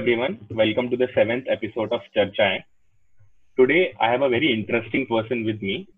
[0.00, 2.60] Everyone, welcome to the seventh episode of Charchaएं.
[3.58, 5.88] Today I have a very interesting person with me.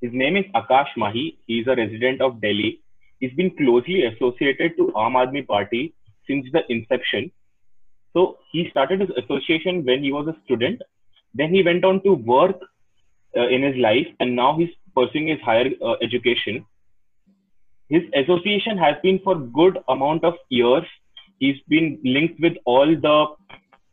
[0.00, 1.38] His name is Akash Mahi.
[1.48, 2.82] He is a resident of Delhi.
[3.18, 5.92] He's been closely associated to Aam Aadmi Party
[6.28, 7.32] since the inception.
[8.12, 10.82] So he started his association when he was a student.
[11.34, 12.60] Then he went on to work
[13.36, 16.64] uh, in his life and now he's pursuing his higher uh, education.
[17.88, 20.84] His association has been for good amount of years
[21.38, 23.26] He's been linked with all the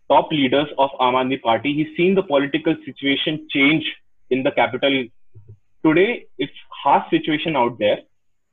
[0.09, 1.73] top leaders of Aam Aadmi Party.
[1.73, 3.83] He's seen the political situation change
[4.29, 5.05] in the capital.
[5.85, 7.99] Today, it's harsh situation out there,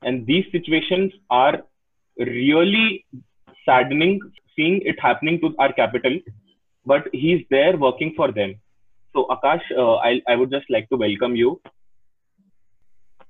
[0.01, 1.61] and these situations are
[2.17, 3.05] really
[3.65, 4.19] saddening.
[4.55, 6.19] Seeing it happening to our capital,
[6.85, 8.55] but he's there working for them.
[9.13, 11.61] So, Akash, uh, I I would just like to welcome you.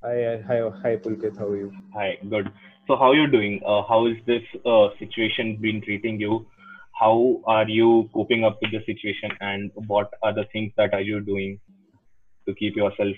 [0.03, 1.37] Hi, hi, hi, Pulkit.
[1.37, 1.71] How are you?
[1.93, 2.51] Hi, good.
[2.87, 3.61] So how are you doing?
[3.65, 6.45] Uh, how is this uh, situation been treating you?
[6.99, 11.01] How are you coping up with the situation, and what are the things that are
[11.01, 11.59] you doing
[12.47, 13.15] to keep yourself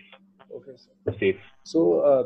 [0.56, 1.14] okay, so.
[1.20, 1.40] safe?
[1.64, 2.24] So, uh,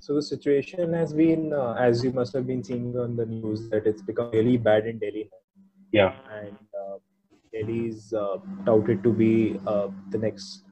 [0.00, 3.68] so the situation has been, uh, as you must have been seeing on the news,
[3.70, 5.30] that it's become really bad in Delhi.
[5.92, 6.14] Yeah.
[6.30, 6.98] And uh,
[7.52, 9.58] Delhi is uh, touted to be
[10.10, 10.62] the next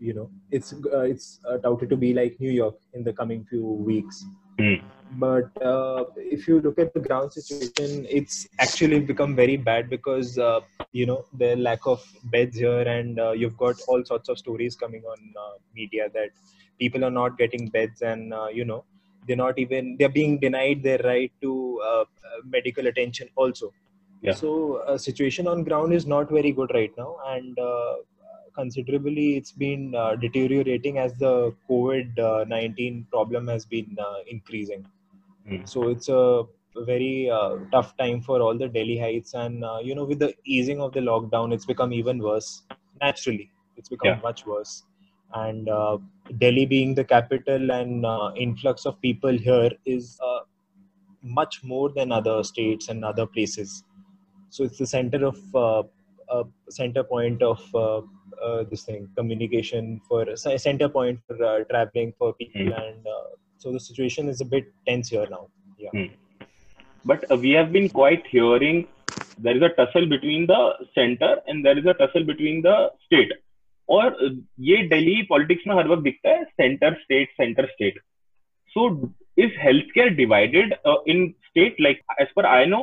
[0.00, 3.44] you know it's uh, it's uh, touted to be like new york in the coming
[3.48, 4.24] few weeks
[4.58, 4.82] Mm.
[5.16, 10.38] But uh, if you look at the ground situation, it's actually become very bad because
[10.38, 10.60] uh,
[10.92, 14.74] you know the lack of beds here, and uh, you've got all sorts of stories
[14.74, 16.30] coming on uh, media that
[16.80, 18.84] people are not getting beds, and uh, you know
[19.26, 22.04] they're not even they're being denied their right to uh,
[22.44, 23.72] medical attention also.
[24.20, 24.34] Yeah.
[24.34, 27.56] So situation on ground is not very good right now, and
[28.54, 34.86] considerably it's been uh, deteriorating as the COVID uh, 19 problem has been uh, increasing.
[35.48, 35.68] Mm.
[35.68, 36.44] So it's a
[36.76, 40.34] very uh, tough time for all the Delhi heights, and uh, you know, with the
[40.44, 42.62] easing of the lockdown, it's become even worse.
[43.00, 44.20] Naturally, it's become yeah.
[44.22, 44.84] much worse.
[45.34, 45.98] And uh,
[46.38, 50.18] Delhi being the capital and influx of people here is
[51.22, 53.82] much more than other states and other places.
[54.50, 55.38] So it's the center of
[56.30, 58.00] a center point of uh,
[58.45, 62.81] uh, this thing communication for a center point for uh, traveling for people mm.
[62.81, 63.07] and
[63.57, 65.43] so the situation is a bit tense here now
[65.77, 66.09] yeah mm.
[67.05, 68.87] but we have been quite hearing
[69.45, 70.61] there is a tussle between the
[70.97, 73.33] center and there is a tussle between the state
[73.89, 74.17] और
[74.65, 77.97] ये Delhi politics में हर वक्त दिखता है centre state centre state
[78.73, 78.83] so
[79.43, 80.75] is health care divided
[81.13, 82.81] in state like as per I know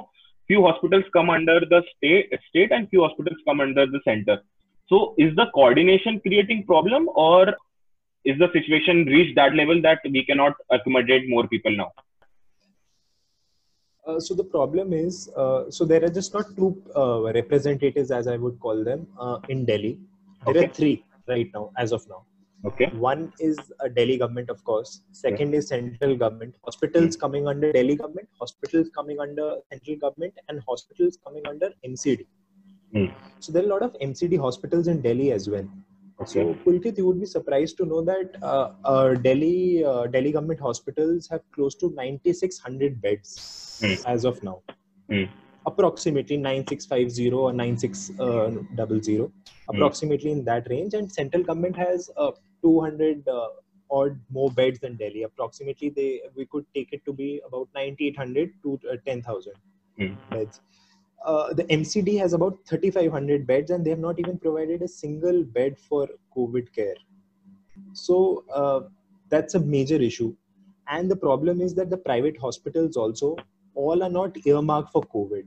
[0.48, 4.36] few hospitals come under the state state and few hospitals come under the center
[4.91, 7.41] so is the coordination creating problem or
[8.23, 11.91] is the situation reached that level that we cannot accommodate more people now
[14.07, 18.27] uh, so the problem is uh, so there are just not two uh, representatives as
[18.27, 19.95] i would call them uh, in delhi
[20.45, 20.65] there okay.
[20.65, 20.97] are three
[21.35, 22.21] right now as of now
[22.63, 22.85] Okay.
[22.93, 25.01] One is a Delhi government, of course.
[25.11, 26.53] Second is central government.
[26.63, 27.19] Hospitals mm.
[27.19, 32.27] coming under Delhi government, hospitals coming under central government, and hospitals coming under MCD.
[32.93, 33.13] Mm.
[33.39, 35.67] So there are a lot of MCD hospitals in Delhi as well.
[36.21, 36.31] Okay.
[36.31, 40.59] So Pulkit, you would be surprised to know that uh, uh, Delhi uh, Delhi government
[40.59, 44.05] hospitals have close to 9,600 beds mm.
[44.05, 44.61] as of now.
[45.09, 45.23] Hmm
[45.65, 49.27] approximately 9650 or 9600 uh,
[49.69, 52.31] approximately in that range and central government has uh,
[52.63, 53.47] 200 uh,
[53.91, 58.51] odd more beds than delhi approximately they we could take it to be about 9800
[58.63, 59.53] to uh, 10000
[59.99, 60.15] mm.
[60.29, 60.61] beds
[61.25, 65.43] uh, the mcd has about 3500 beds and they have not even provided a single
[65.43, 66.95] bed for covid care
[67.93, 68.81] so uh,
[69.29, 70.33] that's a major issue
[70.87, 73.35] and the problem is that the private hospitals also
[73.73, 75.45] all are not earmarked for COVID.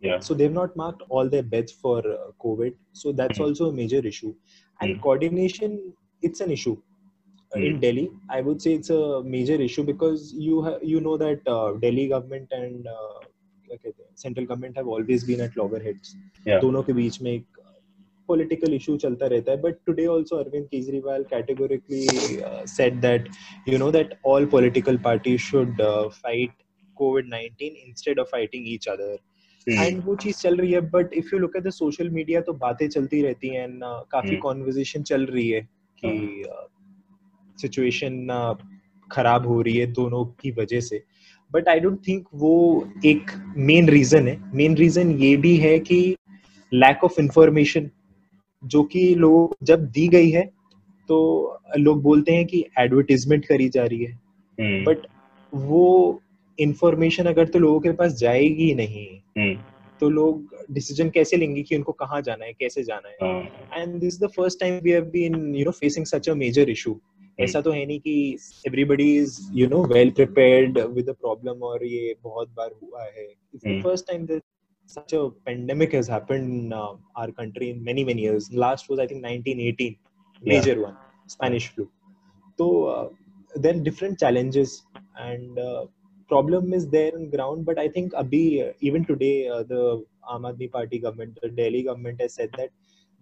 [0.00, 0.20] Yeah.
[0.20, 2.74] So they've not marked all their beds for uh, COVID.
[2.92, 3.48] So that's mm-hmm.
[3.48, 4.34] also a major issue.
[4.80, 5.02] And mm-hmm.
[5.02, 5.92] coordination,
[6.22, 6.76] it's an issue.
[7.54, 7.66] Uh, mm-hmm.
[7.66, 11.40] In Delhi, I would say it's a major issue because you ha- you know that
[11.46, 13.20] uh, Delhi government and uh,
[13.72, 16.16] central government have always been at loggerheads
[16.48, 17.44] दोनों के बीच में एक
[18.28, 22.06] political issue चलता रहता है but today also Arvind Kejriwal categorically
[22.66, 23.28] said that
[23.68, 26.50] you know that all political party should fight
[26.96, 29.18] covid instead of fighting each other
[29.68, 32.52] and वो चीज़ चल रही है but if you look at the social media तो
[32.52, 34.40] बातें चलती रहती हैं एंड uh, काफ़ी hmm.
[34.42, 35.68] कन्वर्सेशन चल रही है
[36.04, 36.54] कि hmm.
[36.54, 38.68] uh, सिचुएशन uh,
[39.12, 41.02] खराब हो रही है दोनों की वजह से.
[41.52, 42.54] बट आई डोंट थिंक वो
[43.04, 46.16] एक मेन रीजन है। मेन रीजन ये भी है कि
[46.72, 47.90] लैक ऑफ़ इंफॉर्मेशन
[48.62, 50.50] जो कि लोग जब दी गई है
[51.08, 51.18] तो
[51.78, 55.14] लोग बोलते हैं कि एडवर्टीजमेंट करी जा रही है। But hmm.
[55.52, 56.20] वो
[56.58, 59.06] इंफॉर्मेशन अगर तो लोगों के पास जाएगी नहीं
[59.38, 59.54] हम्म,
[60.00, 63.16] तो लोग डिसीज़न कैसे लेंगे कि उनको कहाँ जाना है कैसे जाना है?
[63.22, 66.70] हाँ, and this the first time we have been you know facing such a major
[66.70, 67.00] issue
[67.44, 71.84] ऐसा तो है नहीं कि everybody is you know well prepared with a problem और
[71.86, 74.42] ये बहुत बार हुआ है हम्म। First time that
[74.88, 79.00] such a pandemic has happened in uh, our country in many many years last was
[79.00, 79.96] i think 1918
[80.42, 80.82] major yeah.
[80.82, 80.96] one
[81.26, 81.88] spanish flu
[82.58, 83.08] so uh,
[83.56, 84.74] then different challenges
[85.18, 85.84] and uh,
[86.30, 89.82] problem is there in ground but i think abhi uh, even today uh, the
[90.34, 92.70] aam aadmi party government the delhi government has said that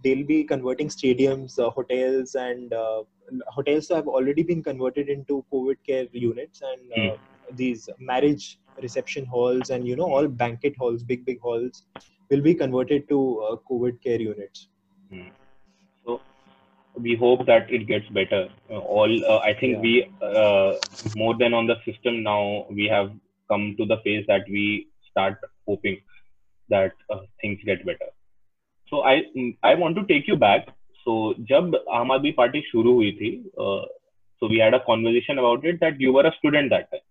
[0.04, 3.02] they'll be converting stadiums uh, hotels and uh,
[3.48, 7.16] hotels have already been converted into covid care units and uh,
[7.52, 11.84] these marriage reception halls and you know all banquet halls big big halls
[12.30, 14.68] will be converted to uh, covid care units
[15.10, 15.28] Hmm.
[16.04, 16.20] So
[17.00, 18.48] we hope that it gets better.
[18.70, 19.80] Uh, all uh, I think Yeah.
[19.86, 19.92] we
[20.22, 20.72] uh,
[21.14, 23.12] more than on the system now we have
[23.48, 26.00] come to the phase that we start hoping
[26.68, 28.10] that uh, things get better.
[28.92, 29.22] So I
[29.62, 30.68] I want to take you back.
[31.06, 33.84] So जब Aam Aadmi Party शुरू हुई थी, uh,
[34.42, 37.04] so we had a conversation about it that you were a student that time.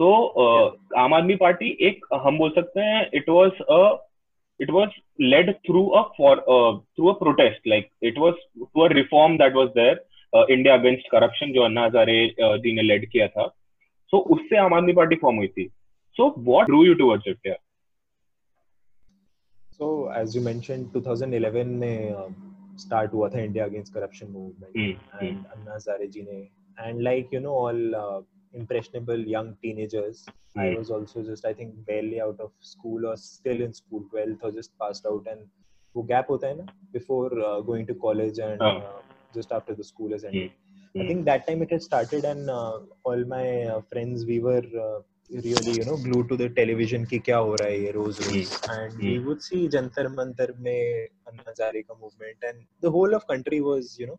[0.00, 0.08] So
[0.44, 0.66] uh,
[0.98, 3.82] आम Aadmi Party एक हम बोल सकते हैं it was a
[4.60, 4.90] it was
[5.20, 9.54] led through a for uh, through a protest like it was to a reform that
[9.54, 9.98] was there
[10.32, 13.50] uh, India against corruption जो Anna Hazare uh, जी ने lead किया था
[14.12, 15.70] so उससे आम आदमी पार्टी फॉर्म हुई थी
[16.16, 17.60] so what drew you towards it yeah
[19.78, 22.28] so as you mentioned 2011 में uh,
[22.84, 24.92] start हुआ था India against corruption movement Hmm,
[25.24, 26.50] and Anna Hazare ji ne
[26.86, 28.20] and like you know all uh,
[28.54, 30.24] impressionable young teenagers
[30.58, 30.74] I Hmm.
[30.78, 34.50] was also just I think barely out of school or still in school 12th or
[34.58, 35.46] just passed out and
[35.96, 36.66] वो gap होता है ना
[36.98, 38.74] before uh, going to college and हाँ.
[38.90, 39.00] uh,
[39.38, 40.50] just after the school has ended
[41.00, 41.08] I Hmm.
[41.12, 42.80] think that time it had started and uh,
[45.34, 47.90] uh, uh, really you know glued to the television कि क्या हो रहा है ये
[47.92, 49.26] रोज रोज and we Hmm.
[49.26, 49.68] would see
[50.16, 54.18] Mantar में अन्ना हजारे का movement and the whole of country was you know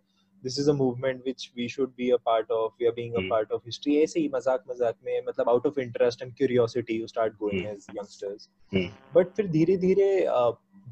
[0.44, 3.28] this is a movement which we should be a part of we are being a
[3.30, 7.08] part of history ऐसे ही मज़ाक मज़ाक में मतलब out of interest and curiosity you
[7.08, 8.50] start going as youngsters
[9.16, 10.10] but फिर धीरे धीरे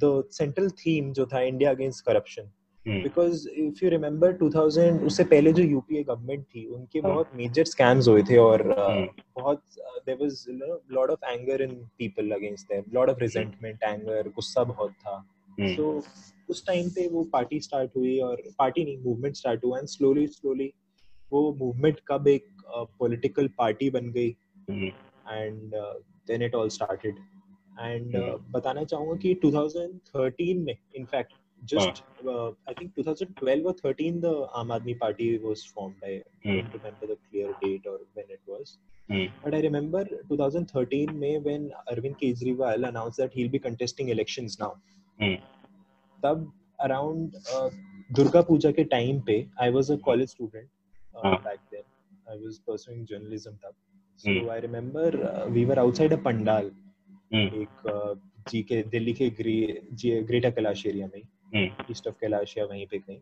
[0.04, 2.52] the central theme जो था India against corruption
[2.86, 7.08] because if you remember 2000 उससे पहले जो यूपीए गवर्नमेंट थी उनके hmm.
[7.08, 9.24] बहुत मेजर स्कैम्स हुए थे और hmm.
[9.36, 9.64] बहुत
[10.06, 10.46] there was
[10.92, 15.18] lot of anger in people against them lot of resentment anger गुस्सा बहुत था।
[15.58, 16.04] हम्म। सो
[16.50, 20.28] उस टाइम पे वो पार्टी स्टार्ट हुई और पार्टी नहीं मूवमेंट स्टार्ट हुआ एंड स्लोली
[20.30, 20.72] स्लोली
[21.32, 22.46] वो मूवमेंट कब एक
[23.00, 24.30] पॉलिटिकल पार्टी बन गई
[24.70, 25.72] and
[26.28, 27.18] then it all started
[27.80, 28.16] and
[28.52, 31.34] बताना चाहूँगा कि 2013 में इनफैक्ट
[31.64, 37.08] जस्ट आई थिंक 2012 और 13 the Aam Aadmi Party was formed I don't remember
[37.08, 38.78] the clear date और when it was
[39.46, 44.58] but I remember 2013 में when Arvind Kejriwal announce that he will be contesting elections
[44.62, 44.76] now
[46.24, 47.32] तब around
[48.16, 50.68] Durga Puja के time पे I was a college student
[51.26, 51.84] back then
[52.32, 53.74] I was pursuing journalism तब
[54.20, 55.16] so I remember
[55.52, 56.72] we were outside a pandal
[57.34, 57.62] hmm.
[57.62, 58.20] एक
[58.50, 61.22] जी दिल्ली के Greater Kailash area में
[61.92, 63.20] east of Kailash वहीं पे कहीं।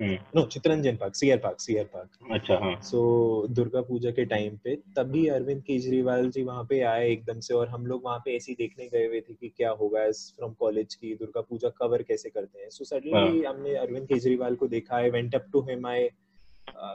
[0.00, 2.32] No Chittaranjan Park CR Park CR Park.
[2.32, 3.00] अच्छा हाँ। सो
[3.50, 7.68] दुर्गा पूजा के टाइम पे तभी अरविंद केजरीवाल जी वहाँ पे आए एकदम से और
[7.68, 10.94] हम लोग वहाँ पे ऐसे ही देखने गए हुए थे कि क्या होगा फ्रॉम कॉलेज
[10.94, 15.10] की दुर्गा पूजा कवर कैसे करते हैं। सो सडनली हमने अरविंद केजरीवाल को देखा I
[15.10, 16.08] went up to him I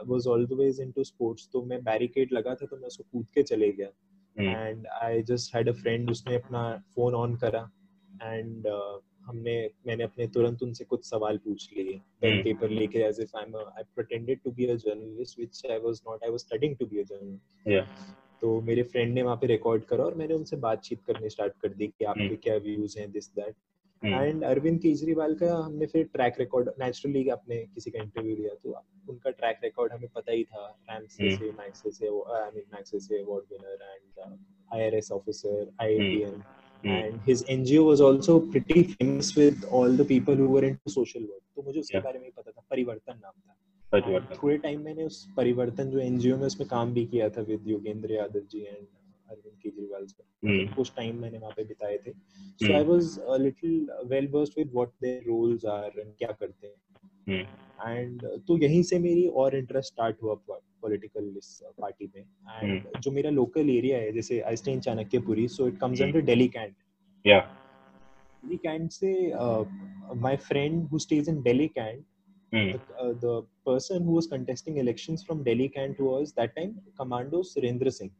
[0.08, 3.70] was always into sports तो मैं बैरिकेड लगा था तो मैं उसको कूद के चले
[3.72, 3.88] गया.
[4.36, 6.62] And I just had a friend उसने अपना
[6.94, 7.68] फ़ोन ऑन करा।
[8.22, 8.66] एंड
[9.26, 12.42] हमने मैंने अपने तुरंत उनसे कुछ सवाल पूछ लिए पेन.
[12.42, 16.00] पेपर लेके as if I am I pretended to be a journalist which I was
[16.08, 18.12] not I was studying to be a journalist.
[18.42, 21.68] तो मेरे फ्रेंड ने वहाँ पे रिकॉर्ड करा और मैंने उनसे बातचीत करनी स्टार्ट कर
[21.68, 22.42] दी कि आपके Hmm.
[22.42, 23.54] क्या व्यूज़ हैं this that.
[24.02, 28.74] And Arvind Kejriwal का हमने फिर ट्रैक रिकॉर्ड नेचुरली आपने किसी का इंटरव्यू लिया तो
[29.08, 31.38] उनका ट्रैक रिकॉर्ड हमें पता ही था रैमसे Hmm.
[31.38, 34.36] से मैक्से से आई मीन मैक्से से award winner and
[34.74, 36.42] IRS officer IITian
[36.84, 41.22] And his NGO was also pretty famous with all the people who were into social
[41.22, 41.42] work.
[41.56, 42.04] तो मुझे उसके Yeah.
[42.04, 43.54] बारे में ही पता था परिवर्तन नाम था
[43.92, 47.68] है थोड़े टाइम मैंने उस परिवर्तन जो एनजीओ में उसमें काम भी किया था with
[47.68, 48.86] Yogendra Yadav ji and
[49.30, 50.74] Arvind Kejriwal sir.
[50.74, 52.72] कुछ टाइम मैंने वहाँ पे बिताए थे so.
[52.74, 56.74] I was a little well versed with what their roles are and क्या करते हैं
[57.28, 60.34] एंड तो यहीं से मेरी और इंटरेस्ट स्टार्ट हुआ
[60.82, 62.22] पॉलिटिकल इस पार्टी में
[62.62, 66.22] एंड जो मेरा लोकल एरिया है जैसे I stay in Chanakyapuri so it comes under
[66.22, 66.74] Delhi Cantt
[67.24, 69.14] या दिल्ली कैंट से
[70.22, 72.04] my friend who stays in Delhi Cantt
[72.54, 77.42] the, uh, the person who was contesting elections from Delhi Cant was that time Commando
[77.42, 78.12] Surendra Singh.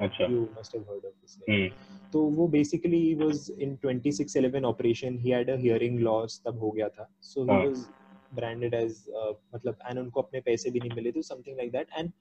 [0.00, 1.38] अच्छा have heard of this.
[1.38, 1.50] name.
[1.50, 5.18] Hmm तो वो he was in 2611 operation.
[5.18, 7.08] He had a hearing loss तब हो गया था.
[7.36, 7.64] He हाँ.
[7.64, 7.88] was
[8.32, 11.88] branded as uh, मतलब and उनको अपने पैसे भी नहीं मिले थे something like that
[11.98, 12.12] and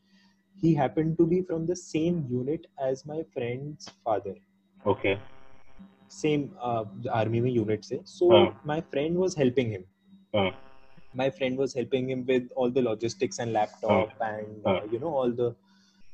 [0.64, 4.36] he happened to be from the same unit as my friend's father.
[4.88, 5.14] Okay
[6.08, 8.02] Same uh, army में unit से.
[8.06, 8.46] So हाँ.
[8.64, 9.86] my friend was helping him.
[10.36, 10.52] हाँ
[11.14, 14.82] my friend was helping him with all the logistics and laptop and uh, Uh.
[14.92, 15.56] you know all the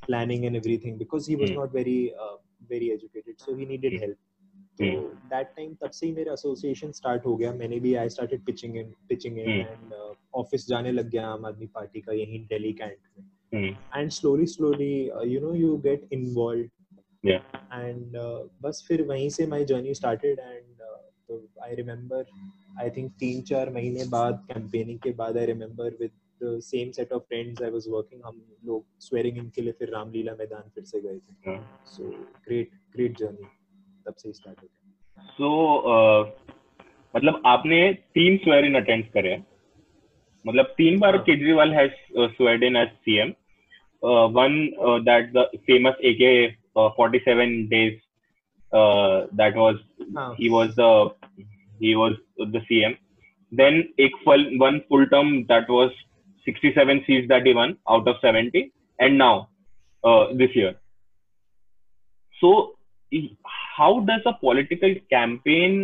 [0.07, 1.55] planning and everything because he was Hmm.
[1.55, 2.37] not very uh,
[2.69, 4.03] very educated so he needed Hmm.
[4.03, 4.17] help
[4.79, 5.01] Hmm.
[5.31, 8.77] that time तब से ही मेरा association start हो गया मैंने भी I started pitching
[8.81, 9.67] in pitching in Hmm.
[9.73, 13.75] and uh, office जाने लग गया आम आदमी पार्टी का यहीं दिल्ली कैंट में हम्म
[13.99, 16.69] and slowly slowly uh, you know you get involved
[17.23, 17.41] Yeah.
[17.79, 22.23] and uh, बस फिर वहीं से my journey started and uh, तो I remember
[22.85, 27.11] I think तीन चार महीने बाद कैंपेनिंग के बाद I remember with the same set
[27.17, 30.83] of friends I was working हम लोग swearing in के लिए फिर रामलीला मैदान फिर
[30.93, 31.59] से गए थे हाँ
[31.95, 32.13] so
[32.47, 33.49] great great journey
[34.05, 34.67] तब से स्टार्ट हो।
[35.29, 35.49] सो
[37.13, 37.81] मतलब आपने
[38.13, 39.37] तीन स्वेयर इन अटेंड करे
[40.45, 43.33] मतलब तीन बार हाँ। Kejriwal has sweared in as CM
[44.37, 44.53] one
[45.05, 46.31] that the famous AK
[46.97, 47.93] 47 days
[49.35, 49.75] that was
[50.39, 50.49] he.
[50.49, 50.81] Was the
[51.81, 52.93] he was the CM
[53.51, 55.89] then एक full one full term that was
[56.47, 58.55] 67 seats that he out of 70
[58.99, 59.43] and now
[60.37, 60.79] this year
[62.35, 62.51] so
[64.01, 65.75] does a political campaign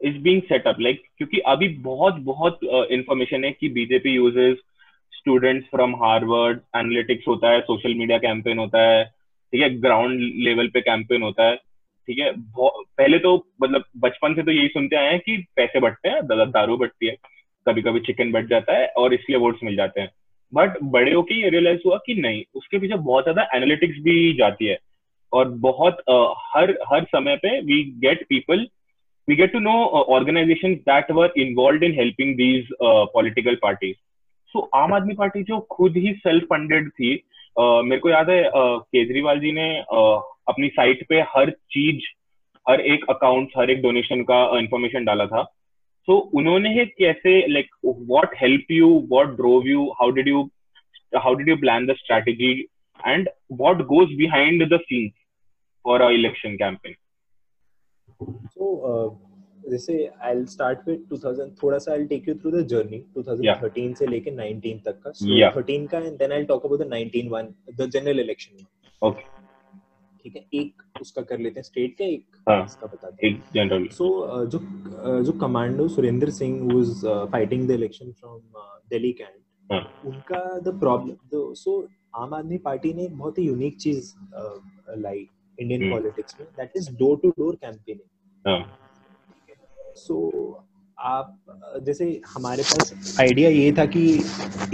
[0.00, 0.80] is being set up?
[0.86, 2.60] Like क्योंकि अभी बहुत बहुत
[2.92, 4.66] information है कि BJP uses
[5.12, 10.68] students from Harvard analytics होता है, social media campaign होता है, ठीक है, ग्राउंड लेवल
[10.74, 11.56] पे कैंपेन होता है.
[12.08, 16.08] ठीक है पहले तो मतलब बचपन से तो यही सुनते आए हैं कि पैसे बढ़ते
[16.08, 17.16] हैं दारू बढ़ती है
[17.66, 20.10] कभी कभी चिकन बढ़ जाता है और इसलिए वोट्स मिल जाते हैं
[20.52, 24.66] बट बड़े होके ये रियलाइज़ हुआ कि नहीं उसके पीछे बहुत ज़्यादा एनालिटिक्स भी जाती
[24.66, 24.78] है
[25.32, 28.66] और बहुत अ, हर हर समय पे we get people
[29.28, 29.72] we get to know
[30.16, 33.96] organization that were involve in helping these political parties
[34.54, 37.14] so Aam Aadmi Party जो खुद ही सेल्फ फंडेड थी
[37.56, 38.50] अ, मेरे को याद है अ,
[38.94, 42.04] केजरीवाल जी ने अ, अपनी साइट पे हर चीज़
[42.66, 45.42] हर एक अकाउंट हर एक डोनेशन का इंफॉर्मेशन डाला था।
[46.08, 50.42] सो so, उन्होंने ये कैसे like what help you what drove you how did you
[51.16, 52.52] how did you plan the strategy
[53.06, 55.12] and what goes behind the scenes
[55.84, 56.94] for a election campaign
[58.52, 59.08] So, uh,
[59.70, 59.96] जैसे
[60.28, 63.98] I'll start with 2000 थोड़ा सा I'll take you through the journey 2013 yeah.
[63.98, 65.52] से लेके 19 तक का so Yeah.
[65.58, 67.50] 13 का and then I'll talk about the 19 one
[67.80, 68.64] the general election
[69.02, 69.26] okay
[70.24, 72.64] ठीक है एक उसका कर लेते हैं स्टेट का एक हाँ.
[72.64, 77.66] इसका बताते हैं एक जनरल so uh, जो uh, जो commando Surendra Singh uh, fighting
[77.68, 79.40] the election from uh, Delhi Cantt
[79.72, 79.82] हाँ.
[80.06, 81.80] उनका the problem so
[82.14, 84.12] Aam Aadmi party ने एक बहुत ही यूनिक चीज़
[84.98, 85.26] लाई
[85.58, 85.90] इंडियन.
[85.90, 88.64] पॉलिटिक्स में that is door to door campaigning
[89.96, 90.64] so
[90.98, 91.36] आप
[91.82, 94.04] जैसे हमारे पास आइडिया ये था कि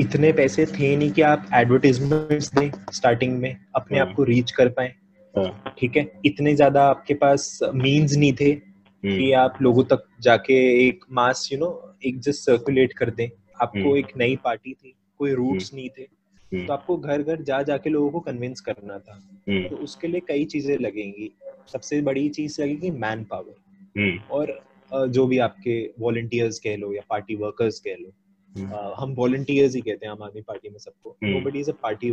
[0.00, 4.14] इतने पैसे थे नहीं कि आप एडवर्टीजमेंट्स दें स्टार्टिंग में अपने आप हाँ.
[4.14, 4.94] को रीच कर पाए।
[5.34, 6.20] हाँ। ठीक है?
[6.26, 10.54] इतने ज़्यादा आपके पास मींस नहीं थे कि हम्म, आप लोगों तक जाके
[10.86, 11.70] एक मास यू नो
[12.06, 13.28] एक जस्ट सर्कुलेट कर दें।
[13.62, 13.96] आपको हम्म.
[13.96, 16.23] एक नई पार्टी थी कोई रूट्स नहीं थे। हम्म,
[16.62, 20.20] तो आपको घर घर जा जाके लोगों को कन्विंस करना था। हम्म, तो उसके लिए
[20.20, 21.36] कई चीज़ें लगेंगी।
[21.72, 23.54] सबसे बड़ी चीज़ लगेगी मैन पावर
[24.00, 24.64] हम्म, और
[25.08, 28.12] जो भी आपके वॉलंटियर्स कह लो या पार्टी वर्कर्स कह लो
[28.56, 31.32] हम्म, अ, हम वॉलंटियर्स ही कहते हैं आम आदमी पार्टी में सबको। हम्म.
[31.32, 32.10] Nobody is a party.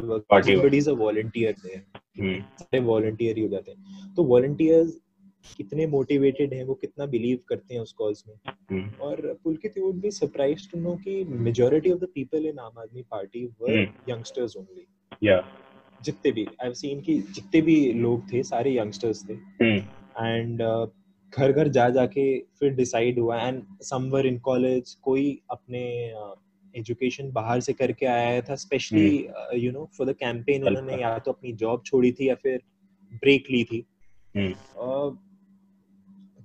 [0.55, 4.97] Nobody is a volunteer there hmm, सारे वॉलंटियर ही हो जाते हैं। तो वॉलंटियर्स
[5.57, 9.83] कितने मोटिवेटेड हैं वो कितना बिलीव करते हैं उस कॉज में। हम्म, और Pulkit you
[9.83, 13.93] would be surprised to know कि majority of the people in Aam Aadmi party were.
[14.09, 14.87] Youngsters only
[15.23, 15.43] yeah,
[16.03, 20.61] जितने भी आई हैव सीन कि जितने भी लोग थे सारे यंगस्टर्स थे। हम्म, एंड
[21.37, 25.83] घर घर जा जाके फिर डिसाइड हुआ एंड समवर इन कॉलेज कोई अपने
[26.75, 31.31] एजुकेशन बाहर से करके आया था specially you know for the campaign उन्होंने या तो
[31.31, 32.61] अपनी जॉब छोड़ी थी या फिर
[33.13, 33.85] ब्रेक ली थी।
[34.37, 35.17] अ,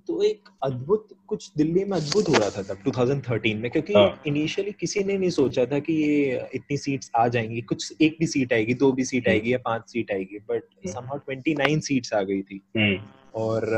[0.07, 4.21] तो एक अद्भुत कुछ दिल्ली में अद्भुत हो रहा था तब 2013 में क्योंकि हाँ.
[4.27, 8.27] इनिशियली किसी ने नहीं सोचा था कि ये इतनी सीट्स आ जाएँगी कुछ एक भी
[8.27, 9.37] सीट आएगी दो भी सीट हम्म.
[9.37, 10.63] आएगी या पाँच सीट आएगी बट.
[10.87, 12.97] समहाउ 29 सीट्स आ गई थी हम्म,
[13.35, 13.73] और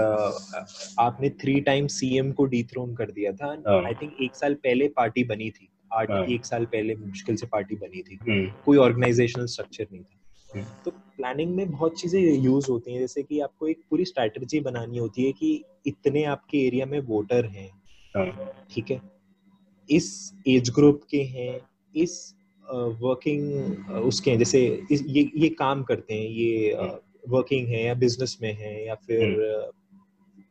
[1.00, 3.83] आपने थ्री टाइम सीएम को डिथ्रोन कर दिया था हाँ.
[3.86, 7.48] आई थिंक एक साल पहले पार्टी बनी थी आठ हाँ। एक साल पहले मुश्किल से
[7.48, 10.18] पार्टी बनी थी हम्म, कोई ऑर्गेनाइजेशनल स्ट्रक्चर नहीं था।
[10.56, 14.98] तो प्लानिंग में बहुत चीज़ें यूज़ होती हैं जैसे कि आपको एक पूरी स्ट्रैटेजी बनानी
[14.98, 17.70] होती है कि इतने आपके एरिया में वोटर हैं
[18.15, 19.01] हाँ, ठीक है?
[19.89, 21.62] इस एज ग्रुप के हैं
[21.96, 22.36] इस
[23.01, 24.60] वर्किंग उसके हैं जैसे
[24.91, 26.74] ये ये काम करते हैं ये
[27.29, 29.72] वर्किंग है या बिज़नेस में है या फिर अ,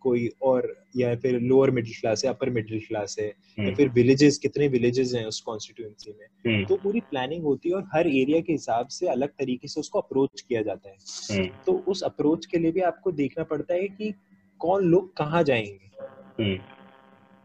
[0.01, 3.89] कोई और या फिर लोअर मिडिल क्लास है अपर मिडिल क्लास है या हम्म, फिर
[3.89, 8.07] विलेजेस कितने विलेजेस हैं उस कॉन्स्टिट्यूएंसी में हम्म, तो पूरी प्लानिंग होती है और हर
[8.07, 10.97] एरिया के हिसाब से अलग तरीके से उसको अप्रोच किया जाता है।
[11.31, 14.15] हम्म, तो उस अप्रोच के लिए भी आपको देखना पड़ता है कि
[14.59, 15.89] कौन लोग कहाँ जाएँगे।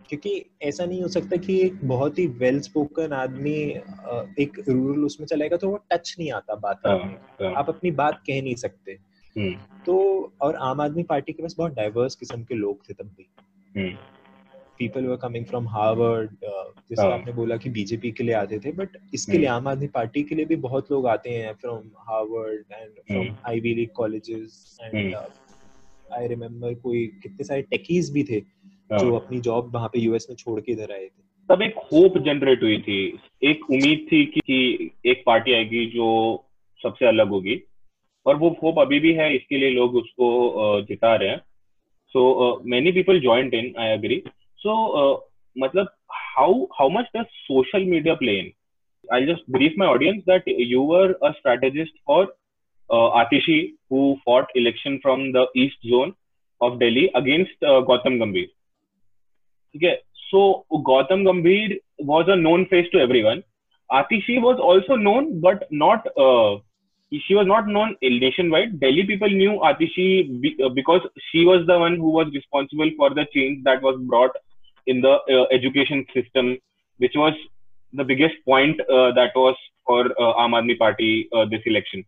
[0.10, 3.54] क्योंकि ऐसा नहीं हो सकता कि एक बहुत ही वेल स्पोकन आदमी
[4.40, 7.92] एक रूरल उसमें चलेगा तो वो टच नहीं आता बात हाँ, करने हाँ, आप अपनी
[7.92, 8.98] बात कह नहीं सकते।
[9.36, 9.54] हम्म,
[9.86, 13.28] तो और आम आदमी पार्टी के पास बहुत डाइवर्स किस्म के लोग थे तब भी
[13.76, 13.96] हम्म,
[14.80, 18.72] people were coming from Harvard जैसे हाँ। आपने बोला कि बीजेपी के लिए आते थे
[18.72, 21.90] बट इसके हम्म। लिए आम आदमी पार्टी के लिए भी बहुत लोग आते हैं from
[22.10, 23.36] Harvard and from hmm.
[23.48, 26.16] Ivy League colleges and hmm.
[26.16, 28.42] I remember कोई कितने सारे टेकीज भी थे
[28.92, 31.76] हाँ। जो अपनी जॉब वहाँ पे यूएस में छोड़ के इधर आए थे तब एक
[31.84, 32.98] होप जनरेट हुई थी
[33.44, 36.10] एक उम्मीद थी कि, कि एक पार्टी आएगी जो
[36.82, 37.62] सबसे अलग होगी
[38.26, 41.42] और वो होप अभी भी है, इसके लिए लोग उसको जिता रहे हैं।
[42.16, 44.22] So many people joined in I agree
[44.60, 44.74] so
[45.56, 48.52] मतलब how how much the social media play in
[49.06, 52.36] I just brief my audience that you are a strategist और
[52.90, 53.60] Atishi
[53.92, 56.14] who fought election from the east zone
[56.62, 59.96] of Delhi against Gautam Gambhir ठीक है?
[60.16, 63.42] So Gautam Gambhir was a known face to everyone
[63.90, 66.08] Atishi was also known but not
[67.28, 68.80] she was not known nationwide.
[68.80, 71.02] Delhi people knew Atishi uh, because
[71.32, 74.32] she was the one who was responsible for the change that was brought
[74.88, 76.58] in the uh, education system,
[76.98, 77.34] which was
[77.94, 82.04] the biggest point uh, that was for uh, Aam Aadmi Party uh, this election.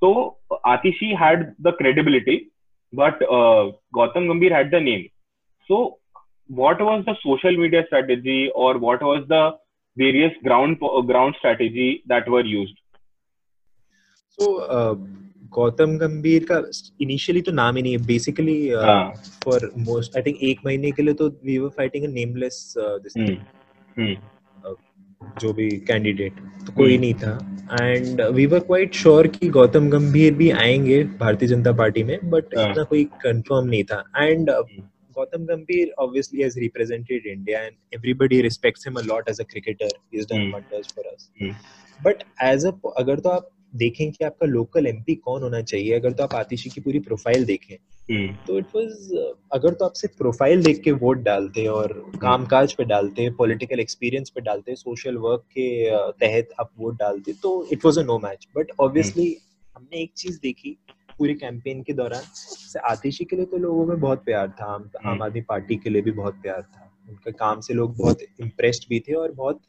[0.00, 2.50] So Atishi had the credibility,
[2.92, 5.08] but uh, Gautam Gambhir had the name.
[5.68, 5.98] So
[6.48, 9.56] what was the social media strategy or what was the
[9.96, 12.74] various ground ground strategy that were used
[14.38, 14.94] so uh,
[15.52, 16.56] Gautam Gambhir का
[17.00, 18.70] initially तो नाम ही नहीं है basically.
[19.44, 24.14] For most I think एक महीने के लिए तो we were fighting nameless hmm,
[25.40, 29.88] जो भी कैंडिडेट तो कोई हम्म। नहीं था and we were quite sure कि गौतम
[29.90, 34.50] गंभीर भी आएँगे भारतीय जनता पार्टी में बट हाँ। इतना कोई कंफर्म नहीं था and
[34.50, 34.82] hmm.
[35.16, 39.88] Gautam Gambhir obviously has represented India and everybody respects him a lot as a cricketer.
[40.10, 40.54] He's done Hmm.
[40.54, 41.28] wonders for us.
[41.40, 41.52] Hmm.
[42.00, 46.12] But as a अगर तो आप देखें कि आपका लोकल एमपी कौन होना चाहिए अगर
[46.12, 47.76] तो आप आतिशी की पूरी प्रोफ़ाइल देखें।
[48.08, 49.12] हम्म, तो इट वाज
[49.52, 53.34] अगर तो आप सिर्फ़ प्रोफ़ाइल देख के वोट डालते हैं और कामकाज पे डालते हैं
[53.36, 57.98] पॉलिटिकल एक्सपीरियंस पे डालते हैं सोशल वर्क के तहत आप वोट डालते तो it was
[57.98, 59.36] a no match but obviously
[59.76, 60.76] हमने एक चीज़ देखी
[61.18, 65.22] पूरे कैंपेन के दौरान आतिशी के लिए तो लोगों में बहुत प्यार था आम, आम
[65.22, 69.00] आदमी पार्टी के लिए भी बहुत प्यार था। उनके काम से लोग बहुत इम्प्रेस्ड भी
[69.00, 69.60] थे और बहुत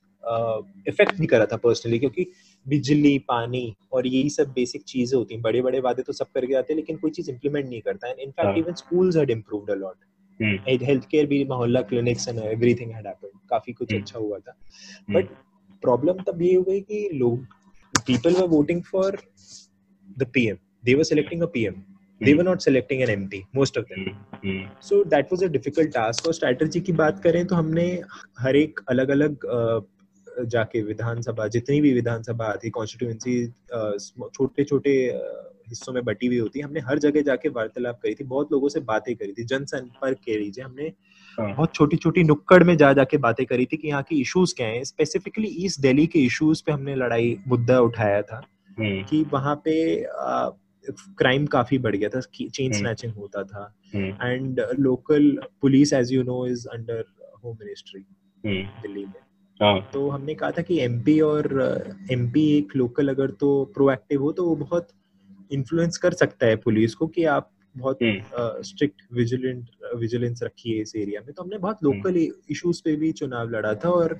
[0.87, 2.25] इफ़ेक्ट भी करा था पर्सनली क्योंकि
[2.67, 6.53] बिजली पानी और यही सब बेसिक चीज़ें होती हैं बड़े बड़े वादे तो सब करके
[6.53, 9.75] आते हैं लेकिन कोई चीज़ इंप्लीमेंट नहीं करता है। In fact even schools had improved a
[9.75, 9.95] lot
[10.39, 14.39] hmm, health care भी मोहल्ला clinics and everything had happened काफ़ी कुछ हम्म। अच्छा हुआ
[14.39, 15.29] था हम्म, बट
[15.81, 17.45] प्रॉब्लम तब ये हो गई कि लोग
[18.49, 19.11] voting for
[20.17, 20.57] the PM.
[20.83, 21.75] They were selecting a PM.
[22.21, 23.39] They were not selecting an MP.
[23.55, 23.99] Most of them.
[23.99, 26.27] Hmm, hmm, So that was a difficult task.
[26.27, 28.01] और strategy की बात करें तो हमने
[28.39, 29.45] हर एक अलग अलग
[30.37, 33.47] जाके विधानसभा जितनी भी विधानसभा आती कॉन्स्टिट्यूएंसी
[34.29, 34.91] छोटे छोटे
[35.69, 38.79] हिस्सों में बटी हुई होती हमने हर जगह जाके वार्तालाप करी थी बहुत लोगों से
[38.85, 40.91] बातें करी थी जनसंपर्क कह लीजिए हमने
[41.37, 44.53] हाँ। बहुत छोटी छोटी नुक्कड़ में जा जाके बातें करी थी कि यहाँ के इश्यूज़
[44.55, 48.41] क्या हैं स्पेसिफिकली ईस्ट दिल्ली के इश्यूज़ पे हमने लड़ाई मुद्दा उठाया था
[48.77, 49.75] हम्म, कि वहाँ पे
[50.85, 56.13] क्राइम काफ़ी बढ़ गया था चेन हम्म। स्नैचिंग होता था हम्म, and local police as
[56.13, 57.03] you know is under
[57.43, 58.01] home ministry
[58.43, 59.24] hmm, Delhi में
[59.61, 61.47] तो हमने कहा था कि एमपी और
[62.11, 64.87] एमपी एक लोकल अगर तो प्रोएक्टिव हो तो वो बहुत
[65.51, 70.95] इन्फ्लुएंस कर सकता है पुलिस को कि आप बहुत हम्म, स्ट्रिक्ट विजिलेंट विजिलेंस रखिए इस
[70.95, 72.17] एरिया में। तो हमने बहुत हम्म। लोकल
[72.51, 74.19] इश्यूज़ पे भी चुनाव लड़ा था और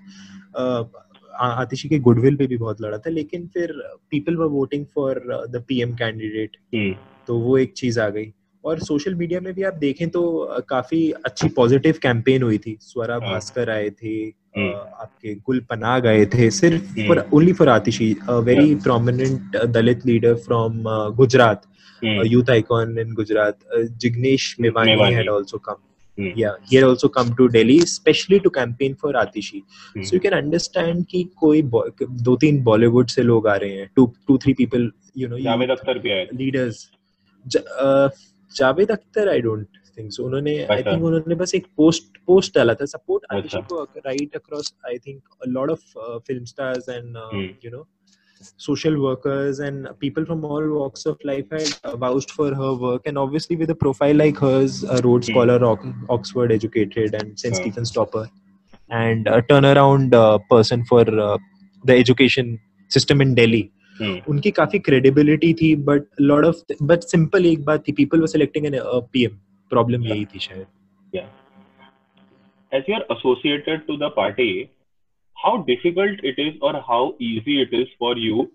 [1.39, 3.73] आतिशी के गुडविल पे भी बहुत लड़ा था लेकिन फिर
[4.09, 5.19] people were voting for
[5.49, 6.95] the PM candidate hmm,
[7.27, 8.33] तो वो एक चीज़ आ गई।
[8.65, 13.15] और सोशल मीडिया में भी आप देखें तो काफ़ी अच्छी पॉजिटिव कैंपेन हुई थी स्वरा
[13.15, 14.15] हाँ। भास्कर आए थे
[14.57, 20.35] हम्म। आपके गुल पनाग गए थे सिर्फ़। For only for Atishi very prominent Dalit leader
[20.35, 20.83] from
[21.15, 21.61] Gujarat
[22.03, 25.13] hmm, youth icon in Gujarat, uh, Jignesh Mevani Mevani.
[25.13, 25.81] had also come.
[26.17, 26.31] Hmm.
[26.35, 29.63] Yeah, he had also come to Delhi, especially to campaign for Atishi.
[29.95, 30.03] Hmm.
[30.03, 31.61] So you can understand कि कोई
[32.03, 33.91] दो तीन Bollywood से लोग आ रहे हैं
[35.43, 36.27] जावेद अख्तर भी आए
[38.56, 39.66] Javed Akhtar I don't
[39.98, 43.58] think so उन्होंने आई अच्छा। थिंक उन्होंने बस एक पोस्ट पोस्ट डाला था सपोर्ट आतिशी
[43.58, 47.48] अच्छा। को right across I think a lot of film stars and Hmm.
[47.64, 47.86] You know
[48.64, 53.08] social workers and people from all walks of life had uh, vouched for her work
[53.10, 55.34] and obviously with a profile like hers a rhodes Hmm.
[55.34, 57.58] scholar Ox- oxford educated and st Yeah.
[57.58, 58.22] stephen's topper
[58.90, 61.36] and a turnaround uh, person for uh,
[61.84, 62.54] the education
[62.90, 67.87] system in delhi hmm, उनकी काफ़ी credibility थी but lot of but simple एक बात
[67.87, 68.79] थी people were selecting an
[69.11, 69.37] PM
[69.69, 70.65] problem यही थी शायद.
[72.71, 74.69] As you are associated to the party
[75.37, 78.45] how difficult it is or how easy it is for you?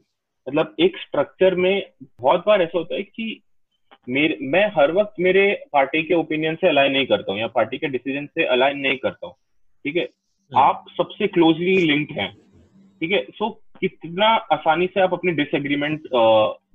[0.48, 3.40] मतलब एक स्ट्रक्चर में बहुत बार ऐसा होता है कि
[4.08, 7.78] मेरे मैं हर वक्त मेरे पार्टी के ओपिनियन से अलाइन नहीं करता हूँ या पार्टी
[7.78, 9.34] के डिसीज़न से अलाइन नहीं करता हूँ
[9.84, 10.08] ठीक है?
[10.52, 12.32] आप सबसे क्लोजली लिंक्ड हैं
[13.00, 13.26] ठीक है?
[13.30, 16.08] सो कितना आसानी से आप अपनी डिसएग्रीमेंट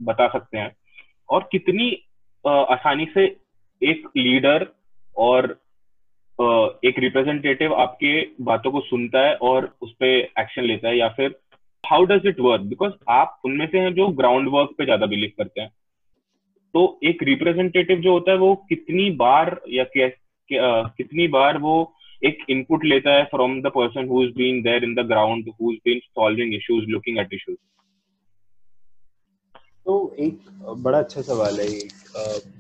[0.04, 0.72] बता सकते हैं?
[1.30, 1.92] और कितनी
[2.46, 3.24] आसानी से
[3.82, 4.68] एक लीडर
[5.16, 5.46] और
[6.86, 10.06] एक रिप्रेजेंटेटिव आपके बातों को सुनता है और उस पर
[10.40, 10.98] एक्शन लेता है?
[10.98, 11.36] या फिर
[11.84, 15.32] how does it work because आप उनमें से हैं जो ग्राउंड वर्क पे ज़्यादा बिलीव
[15.38, 15.70] करते हैं।
[16.74, 21.76] तो एक रिप्रेजेंटेटिव जो होता है वो कितनी बार या कितनी बार वो
[22.22, 25.72] एक इनपुट लेता है from the person who is been there in the ground who
[25.72, 27.58] is been solving issues looking at issues
[29.86, 30.40] तो एक
[30.84, 31.92] बड़ा अच्छा सवाल है एक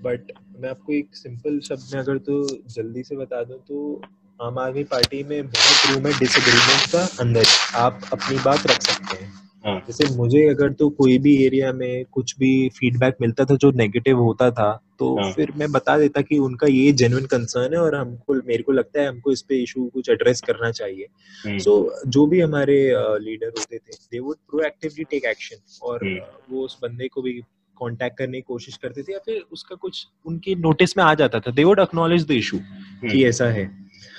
[0.03, 2.35] बट मैं आपको एक सिंपल शब्द में अगर तो
[2.73, 4.01] जल्दी से बता दूँ तो
[4.39, 7.45] आम आदमी पार्टी में बहुत रूम है डिसएग्रीमेंट का अंदर।
[7.77, 9.31] आप अपनी बात रख सकते हैं।
[9.65, 13.71] हाँ। जैसे मुझे अगर तो कोई भी एरिया में कुछ भी फीडबैक मिलता था जो
[13.71, 17.79] नेगेटिव होता था तो हाँ। फिर मैं बता देता कि उनका ये जेन्युइन कंसर्न है
[17.79, 21.07] और हमको मेरे को लगता है हमको इस पे इशू कुछ एड्रेस करना चाहिए।
[21.45, 22.77] हम्म, सो जो भी हमारे
[23.21, 27.33] लीडर होते थे they would proactively take action और हम्म। वो उस बंदे को भी
[27.77, 31.39] कांटेक्ट करने की कोशिश करते थे या फिर उसका कुछ उनके नोटिस में आ जाता
[31.39, 32.57] था। They would acknowledge the issue
[33.05, 33.65] कि ऐसा है।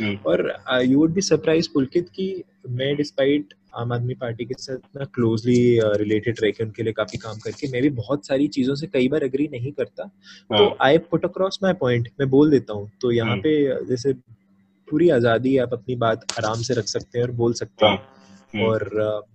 [0.00, 4.74] हम्म, और you would be surprised Pulkit कि मैं डिस्पाइट आम आदमी पार्टी के साथ
[4.76, 5.58] इतना क्लोजली
[5.98, 9.08] रिलेटेड रह के उनके लिए काफ़ी काम करके मैं भी बहुत सारी चीज़ों से कई
[9.08, 12.90] बार एग्री नहीं करता। तो हाँ, I put across my point मैं बोल देता हूँ।
[13.00, 14.12] तो यहाँ हम्म। पे जैसे
[14.88, 18.00] पूरी आज़ादी आप अपनी बात आराम से रख सकते हैं और बोल सकते हाँ, हैं।
[18.54, 18.88] हम्म, और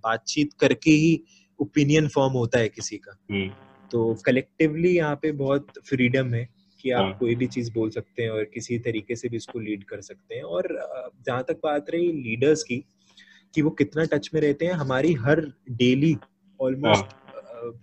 [0.04, 1.20] बातचीत करके ही
[1.60, 3.48] ओपिनियन फॉर्म होता है किसी का। हम्म,
[3.90, 6.48] तो कलेक्टिवली यहाँ पे बहुत फ्रीडम है
[6.80, 9.58] कि आप हाँ। कोई भी चीज़ बोल सकते हैं और किसी तरीके से भी इसको
[9.58, 10.68] लीड कर सकते हैं। और
[11.26, 12.82] जहाँ तक बात रही लीडर्स की
[13.54, 16.16] कि वो कितना टच में रहते हैं हमारी हर डेली
[16.60, 17.20] ऑलमोस्ट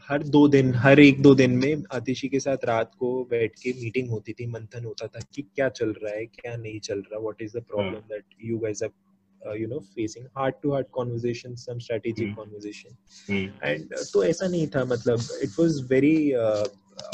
[0.09, 3.73] हर दो दिन हर एक दो दिन में आतिशी के साथ रात को बैठ के
[3.73, 7.19] मीटिंग होती थी मंथन होता था कि क्या चल रहा है क्या नहीं चल रहा
[7.19, 11.55] what is the problem that you guys are you know facing heart to heart conversation
[11.55, 12.35] some strategic.
[12.35, 16.31] Conversation and तो ऐसा नहीं था मतलब इट वाज वेरी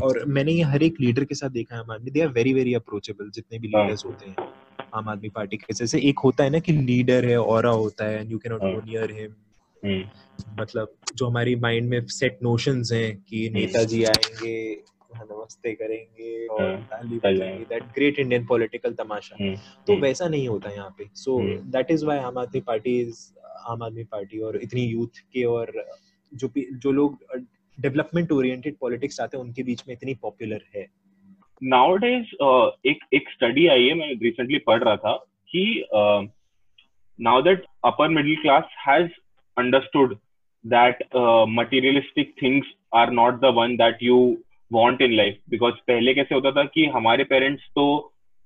[0.03, 2.73] और मैंने ये हर एक लीडर के साथ देखा है आदमी they are very very
[2.73, 4.35] approachable जितने भी हाँ। लीडर्स होते हैं।
[4.95, 8.19] आम आदमी पार्टी के जैसे एक होता है ना कि लीडर है और होता है
[8.19, 8.62] and you can not.
[8.62, 9.34] Go near him
[9.84, 10.03] hmm,
[10.62, 14.55] मतलब जो हमारी माइंड में सेट नोशंस हैं कि नेताजी आएँगे
[15.17, 20.47] नमस्ते करेंगे और ताली बजाएँगे that great Indian political tamasha hmm, तो हम्म, वैसा नहीं
[20.47, 21.71] होता यहाँ पे। So hmm.
[21.71, 23.21] That is why Aam Aadmi party is
[23.69, 25.71] आम आदमी पार्टी और इतनी यूथ के और
[26.31, 27.17] जो जो लोग
[27.77, 30.86] डेवलपमेंट ओरिएंटेड पॉलिटिक्स चाहते हैं उनके बीच में इतनी पॉपुलर है।
[31.63, 35.13] Nowadays uh, एक एक स्टडी आई है मैं रिसेंटली पढ़ रहा था
[35.49, 35.85] कि
[37.19, 39.09] now that upper middle class has
[39.57, 40.15] understood
[40.65, 41.03] that
[41.49, 44.17] materialistic things are not the one that you
[44.71, 47.85] want in life because पहले कैसे होता था कि हमारे पेरेंट्स तो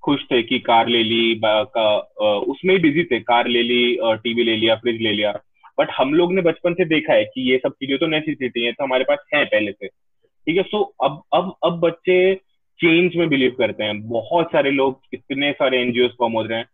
[0.03, 3.97] खुश थे कि कार ले ली का, uh, उसमें ही बिज़ी थे। कार ले ली
[4.23, 5.31] टीवी ले लिया फ्रिज ले लिया।
[5.79, 8.71] बट हम लोग ने बचपन से देखा है कि ये सब चीज़ें तो नेसेसिटी है
[8.71, 12.33] तो हमारे पास है पहले से। ठीक है सो अब अब अब बच्चे
[12.79, 16.65] चेंज में बिलीव करते हैं। बहुत सारे लोग इतने सारे एनजीओ फॉर्म हो रहे हैं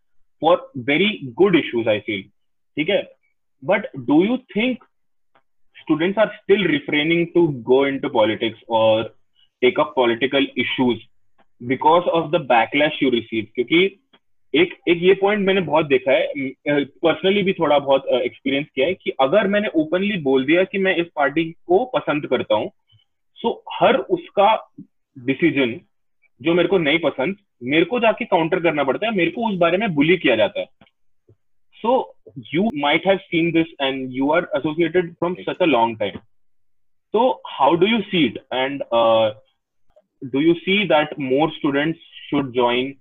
[0.42, 2.22] for very good issues I feel
[2.78, 3.02] ठीक है?
[3.64, 4.84] But do you think
[5.78, 9.04] students are still refraining to go into politics or
[9.62, 11.02] take up political issues
[11.62, 13.82] because of the backlash you receive क्योंकि
[14.54, 16.28] एक एक ये point मैंने बहुत देखा है।
[17.04, 20.96] पर्सनली भी थोड़ा बहुत एक्सपीरियंस किया है कि अगर मैंने ओपनली बोल दिया कि मैं
[20.96, 22.72] इस पार्टी को पसंद करता हूँ
[23.38, 24.50] सो हर उसका
[25.18, 25.80] डिसीज़न
[26.42, 29.58] जो मेरे को नहीं पसंद मेरे को जाके काउंटर करना पड़ता है मेरे को उस
[29.58, 30.66] बारे में बुली किया जाता है।
[31.76, 32.16] So
[32.54, 36.20] you might seen this and you are associated from such a long time.
[37.14, 37.26] So
[37.58, 38.38] how do you see it?
[38.52, 39.34] And uh,
[40.34, 42.94] do you see that more students should join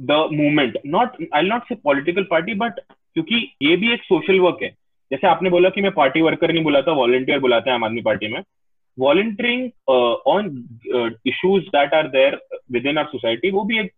[0.00, 4.58] the movement not I not say political party but क्योंकि ये भी एक social work
[4.62, 4.68] है।
[5.10, 8.28] जैसे आपने बोला कि मैं पार्टी वर्कर नहीं बुलाता वॉलंटियर बुलाते हैं आम आदमी पार्टी
[8.28, 8.40] में।
[8.98, 9.70] Volunteering
[10.26, 10.50] on
[11.26, 12.38] issues that are there
[12.86, 13.92] within our society वो भी एक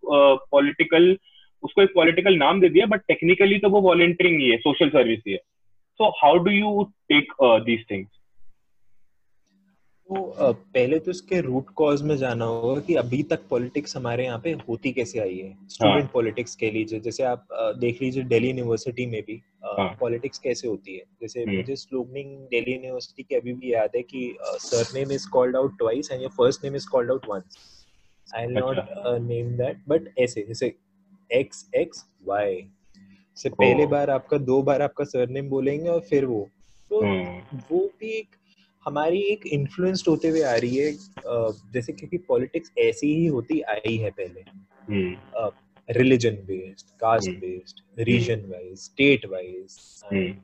[0.50, 1.20] पॉलिटिकल uh,
[1.62, 5.20] उसको एक पॉलिटिकल नाम दे दिया बट टेक्निकली तो वो वॉलंटियरिंग ही है सोशल सर्विस
[5.26, 5.38] ही है।
[5.98, 8.19] So how do you take these things
[10.10, 14.38] तो पहले तो इसके रूट कॉज में जाना होगा कि अभी तक पॉलिटिक्स हमारे यहाँ
[14.44, 16.10] पे होती कैसे आई है स्टूडेंट हाँ.
[16.14, 17.46] पॉलिटिक्स के लीजिए जैसे आप
[17.78, 19.40] देख लीजिए दिल्ली यूनिवर्सिटी में भी
[20.00, 20.42] पॉलिटिक्स हाँ.
[20.44, 24.34] कैसे होती है जैसे हम्म। मुझे स्लोगनिंग दिल्ली यूनिवर्सिटी की अभी भी याद है कि
[24.98, 27.58] surname is called out twice and your first name is called out once
[28.28, 30.74] I will not name that but ऐसे जैसे
[31.30, 32.62] एक्स एक्स वाई
[33.36, 36.48] से पहले बार आपका दो बार आपका सरनेम बोलेंगे और फिर वो
[36.90, 38.36] तो हम्म। वो भी एक
[38.86, 40.92] हमारी एक इन्फ्लुएंस्ड होते हुए आ रही है
[41.72, 44.44] जैसे क्योंकि पॉलिटिक्स ऐसी ही होती आई है पहले।
[45.88, 49.78] Religion based caste based region wise state wise
[50.12, 50.40] and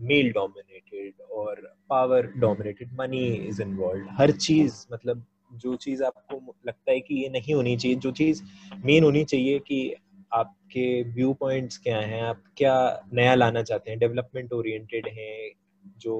[0.00, 6.92] male dominated और power dominated money is involve हर चीज़ मतलब जो चीज़ आपको लगता
[6.92, 8.42] है कि ये नहीं होनी चाहिए जो चीज़
[8.84, 9.94] मेन होनी चाहिए कि
[10.32, 15.50] आपके व्यू पॉइंट्स क्या हैं आप क्या नया लाना चाहते हैं डेवलपमेंट ओरिएंटेड हैं
[15.98, 16.16] जो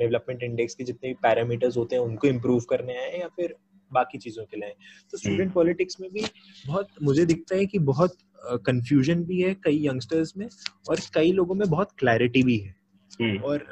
[0.00, 3.54] डेवलपमेंट इंडेक्स के जितने भी पैरामीटर्स होते हैं उनको इम्प्रूव करने आए या फिर
[3.90, 4.74] बाकी चीज़ों के लिए
[5.12, 6.24] तो स्टूडेंट हम्म। पॉलिटिक्स में भी
[6.66, 8.16] बहुत मुझे दिखता है कि बहुत
[8.66, 10.48] कंफ्यूजन भी है कई यंगस्टर्स में
[10.88, 12.74] और कई लोगों में बहुत क्लैरिटी भी है
[13.20, 13.66] हम्म। और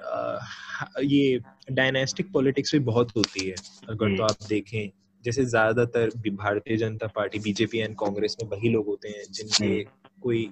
[1.05, 1.39] ये
[1.73, 4.91] डायनेस्टिक पॉलिटिक्स भी बहुत होती है अगर तो हम्म। आप देखें
[5.25, 9.83] जैसे ज़्यादातर Bharatiya Janata party BJP and Congress में वही लोग होते हैं जिनके
[10.23, 10.45] कोई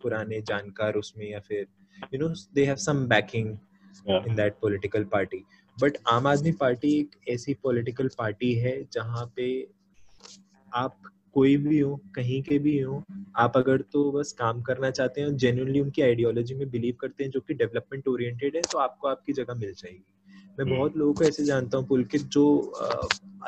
[0.00, 1.66] पुराने जानकार उसमें या फिर
[2.14, 3.56] you know they have some backing
[4.08, 5.44] in that political party
[5.80, 9.68] but Aam Aadmi party एक ऐसी पॉलिटिकल पार्टी है जहाँ पे
[10.74, 10.96] आप
[11.34, 13.04] कोई भी हो कहीं के भी हो
[13.36, 17.30] आप अगर तो बस काम करना चाहते हैं जेन्यूनली उनकी आइडियोलॉजी में बिलीव करते हैं
[17.30, 20.04] जो कि डेवलपमेंट ओरिएंटेड है तो आपको आपकी जगह मिल जाएगी।
[20.58, 20.76] मैं hmm.
[20.76, 22.58] बहुत लोगों को ऐसे जानता हूँ पुलकित जो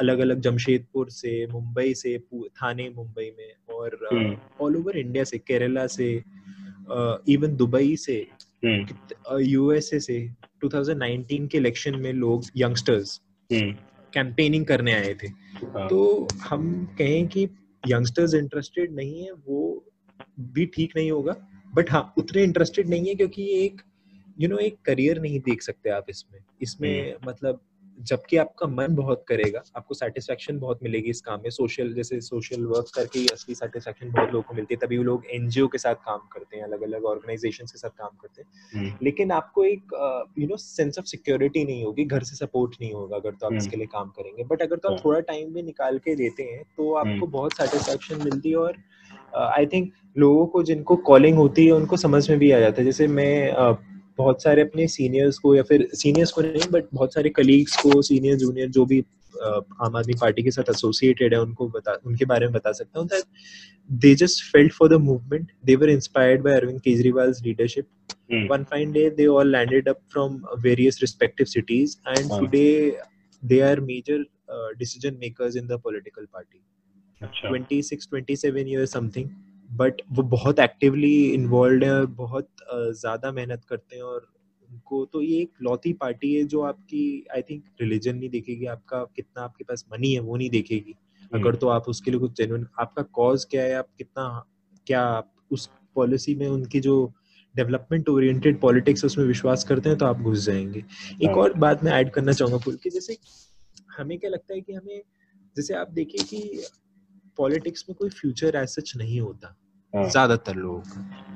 [0.00, 3.98] अलग अलग जमशेदपुर से मुंबई से थाने मुंबई में और
[4.60, 6.24] ऑल ओवर इंडिया से केरला से
[7.28, 8.28] इवन दुबई से
[8.64, 16.28] यूएसए हम्म। से 2019 के इलेक्शन में लोग यंगस्टर्स कैंपेनिंग करने आए थे हाँ। तो
[16.40, 17.48] हम कहें कि
[17.86, 19.84] यंगस्टर्स इंटरेस्टेड नहीं है वो
[20.40, 21.36] भी ठीक नहीं होगा
[21.74, 23.80] बट हाँ उतने इंटरेस्टेड नहीं है क्योंकि ये एक
[24.40, 27.60] यू you नो know, एक करियर नहीं देख सकते आप इसमें इसमें हम्म। मतलब
[27.98, 32.64] जबकि आपका मन बहुत करेगा आपको सेटिस्फेक्शन बहुत मिलेगी इस काम में सोशल जैसे सोशल
[32.66, 35.94] वर्क करके असली सेटिस्फेक्शन बहुत लोगों को मिलती है तभी वो लोग एनजीओ के साथ
[36.04, 39.94] काम करते हैं अलग अलग ऑर्गेनाइजेशन के साथ काम करते हैं हम्म। लेकिन आपको एक
[40.38, 43.52] you know sense of security नहीं होगी घर से सपोर्ट नहीं होगा अगर तो आप
[43.52, 46.14] हम्म। इसके लिए काम करेंगे बट अगर तो आप हाँ। थोड़ा टाइम भी निकाल के
[46.16, 48.76] देते हैं तो आपको हम्म। बहुत सेटिस्फेक्शन मिलती है और
[49.34, 52.84] आई थिंक लोगों को जिनको कॉलिंग होती है उनको समझ में भी आ जाता है
[52.84, 53.50] जैसे मैं
[54.18, 58.00] बहुत सारे अपने सीनियर्स को या फिर सीनियर्स को नहीं बट बहुत सारे कलीग्स को
[58.02, 59.00] सीनियर जूनियर जो भी
[59.82, 63.08] आम आदमी पार्टी के साथ एसोसिएटेड है उनको बता उनके बारे में बता सकता हूँ
[63.08, 63.24] that
[63.90, 67.86] they just felt for the movement they were inspired by Arvind Kejriwal leadership
[68.50, 72.66] one fine day they all landed up from various respective cities and today
[73.42, 74.24] they are major
[74.78, 76.60] decision makers in the political party
[77.20, 79.30] 26 27 years something.
[79.70, 84.28] But वो बहुत actively involve है और बहुत ज़्यादा मेहनत करते हैं और
[84.70, 89.04] उनको तो ये एक लौती पार्टी है जो आपकी आई थिंक रिलीजन नहीं देखेगी आपका
[89.16, 90.94] कितना आपके पास मनी है वो नहीं देखेगी
[91.34, 94.46] अगर हम्म। तो आप उसके लिए कुछ जेन्युइन आपका कॉज क्या है आप कितना
[94.86, 97.12] क्या आप उस पॉलिसी में उनकी जो
[97.56, 100.84] डेवलपमेंट ओरिएंटेड पॉलिटिक्स उसमें विश्वास करते हैं तो आप घुस जाएँगे
[101.22, 103.16] एक। और बात मैं ऐड करना चाहूँगा फुल कि जैसे
[103.98, 105.02] हमें क्या लगता है कि हमें
[105.56, 106.64] जैसे आप देखिए कि
[107.38, 109.56] पॉलिटिक्स में कोई फ्यूचर एज सच नहीं होता।
[109.94, 110.82] हाँ। ज़्यादातर लोग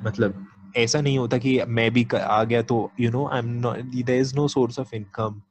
[0.05, 3.77] मतलब ऐसा नहीं होता कि मैं भी आ गया तो you know I am not
[3.77, 5.43] there is no source of income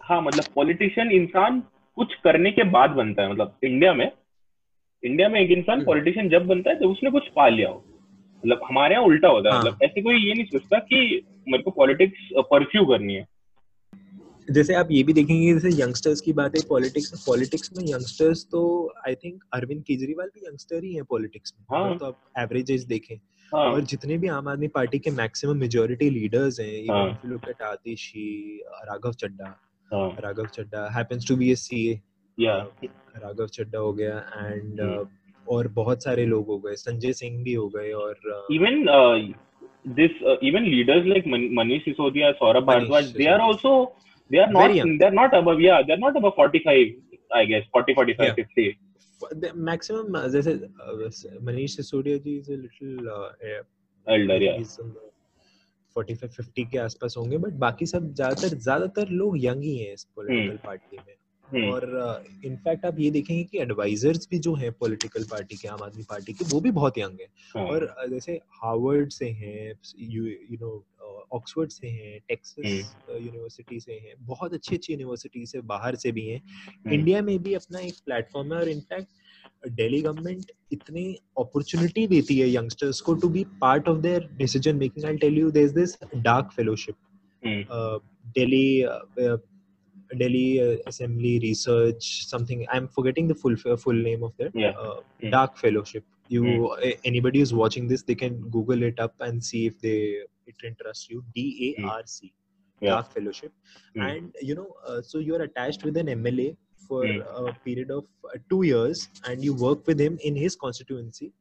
[0.00, 1.60] हाँ मतलब पॉलिटिशियन इंसान
[1.96, 4.12] कुछ करने के बाद बनता है। मतलब इंडिया में
[5.02, 7.84] इंडिया में एक इंसान पॉलिटिशियन हम्म। जब बनता है जब उसने कुछ पा लिया हो।
[8.44, 11.62] मतलब हमारे यहाँ उल्टा होता है। हाँ। मतलब ऐसे कोई ये नहीं सोचता कि मेरे
[11.62, 13.26] को पॉलिटिक्स परस्यू करनी है।
[14.50, 18.44] जैसे आप ये भी देखेंगे जैसे यंगस्टर्स की बात है पॉलिटिक्स में पॉलिटिक्स में यंगस्टर्स
[18.52, 18.62] तो
[19.08, 21.98] आई थिंक अरविंद केजरीवाल भी यंगस्टर ही है पॉलिटिक्स में। हाँ.
[21.98, 23.16] तो आप एवरेजेस देखें।
[23.54, 23.64] हाँ.
[23.72, 27.48] और जितने भी आम आदमी पार्टी के मैक्सिमम मेजोरिटी लीडर्स हैं even if you look
[27.48, 29.54] at Atishi Raghav Chadha
[30.24, 32.00] Raghav Chadha happens to be a CA
[32.38, 35.06] Raghav Chadha हो गया एंड uh,
[35.48, 40.64] और बहुत सारे लोग हो गए संजय सिंह भी हो गए और even uh, even
[40.64, 43.92] leaders like Manish Sisodia, Saurabh Bharadwaj, they are also
[44.30, 46.92] they are not they're not above yeah they're not above 45
[47.38, 48.34] i guess 40 45 yeah.
[48.34, 53.08] 50 maximum uh, जैसे Manish Sisodia ji is a little
[54.06, 54.52] elder या
[55.96, 60.04] 45 50 के आसपास होंगे but बाकी सब ज़्यादातर ज़्यादातर लोग यंग ही हैं इस
[60.16, 61.14] पॉलिटिकल पार्टी में।
[61.48, 61.84] हम्म, और
[62.44, 66.02] इनफैक्ट uh, आप ये देखेंगे कि एडवाइजर्स भी जो हैं पॉलिटिकल पार्टी के आम आदमी
[66.10, 70.24] पार्टी के वो भी बहुत यंग हैं। हाँ, और अ, जैसे हार्वर्ड से हैं यू
[70.26, 70.70] यू नो
[71.32, 76.26] ऑक्सफोर्ड से हैं टेक्सस यूनिवर्सिटी से हैं बहुत अच्छी अच्छी यूनिवर्सिटी से बाहर से भी
[76.26, 76.40] हैं।
[76.92, 81.04] इंडिया में भी अपना एक प्लेटफॉर्म है और इनफैक्ट डेली गवर्नमेंट इतनी
[81.38, 85.06] अपॉर्चुनिटी देती है यंगस्टर्स को to be part of their decision making.
[85.06, 86.94] I tell you this this DARC fellowship.
[88.38, 88.84] Delhi
[90.18, 96.04] Delhi assembly research something I am forgetting the full full name of that DARC fellowship.
[96.32, 96.90] you mm.
[97.08, 99.94] anybody who's watching this they can google it up and see if they
[100.50, 101.24] it interests you.
[101.34, 102.32] D A R C.
[102.82, 102.90] Yeah.
[102.90, 103.52] Dark Fellowship.
[103.96, 104.06] Mm.
[104.06, 106.48] And you know, uh, so you're attached with an MLA
[106.88, 107.50] for Mm.
[107.50, 111.32] a period of uh, two years, and you work with him in his constituency.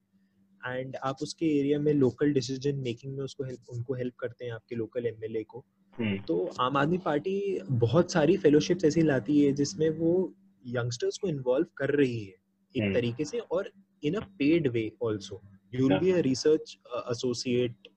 [0.62, 4.52] And आप उसके area में local decision making में उसको help उनको help करते हैं
[4.54, 7.36] आपके local MLA को हम्म, तो आम आदमी पार्टी
[7.84, 10.12] बहुत सारी फेलोशिप्स ऐसी लाती है जिसमें वो
[10.66, 12.34] यंगस्टर्स को इन्वॉल्व कर रही है
[12.76, 13.72] एक हम्म। तरीके से और
[14.04, 15.42] in a paid way also
[15.76, 16.78] you will be a research
[17.12, 17.88] associate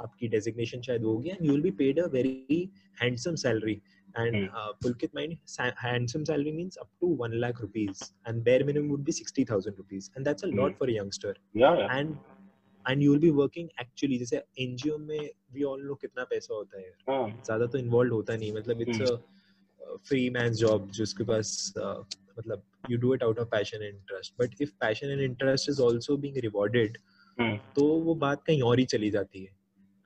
[0.00, 2.60] आपकी डेजिग्नेशन शायद होगी and you will be paid a very
[3.02, 3.80] handsome salary
[4.14, 5.16] and uh, Pulkit
[5.78, 10.06] handsome salary means up to 1 lakh rupees and bare minimum would be 60000 rupees
[10.14, 10.78] and that's a lot Hmm.
[10.78, 11.32] for a youngster.
[11.62, 11.90] Yeah, yeah.
[11.96, 12.16] and
[12.84, 16.80] and you will be working actually जैसे NGO में we all know कितना पैसा होता
[16.80, 21.52] है हाँ, ज़्यादा तो involve होता नहीं मतलब it's a free man job जिसके पास
[21.78, 21.98] uh,
[22.38, 25.82] मतलब you do it out of passion and interest but if passion and interest is
[25.82, 26.98] also being rewarded
[27.76, 29.56] तो वो बात कहीं और ही चली जाती है।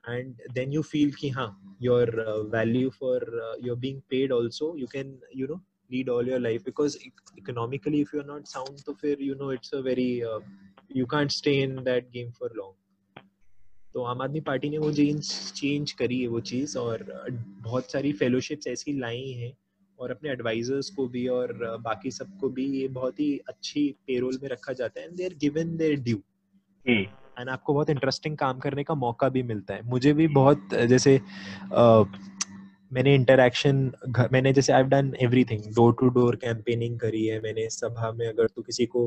[0.05, 1.49] एंड देन यू फील कि हाँ
[1.81, 2.15] your
[2.53, 3.25] value for
[3.63, 5.61] your being paid also you can you know
[5.91, 6.97] lead all your life because
[7.37, 10.11] economically if you are not sound तो फिर you know it's a very
[10.97, 12.75] you can't stay in that game for long
[13.95, 17.91] तो Aam Aadmi party ने वो change change करी है वो चीज़ और uh, बहुत
[17.91, 19.53] सारी फेलोशिप्स ऐसी लाई हैं
[19.99, 24.39] और अपने एडवाइजर्स को भी और uh, बाकी सबको भी ये बहुत ही अच्छी पेरोल
[24.43, 26.21] में रखा जाता है and they are given their due
[27.39, 31.17] and आपको बहुत इंटरेस्टिंग काम करने का मौका भी मिलता है मुझे भी बहुत जैसे
[31.73, 32.03] अ,
[32.91, 33.91] मैंने इंटरेक्शन
[34.31, 38.47] मैंने जैसे I done everything door to door campaigning करी है मैंने सभा में अगर
[38.47, 39.05] तो किसी को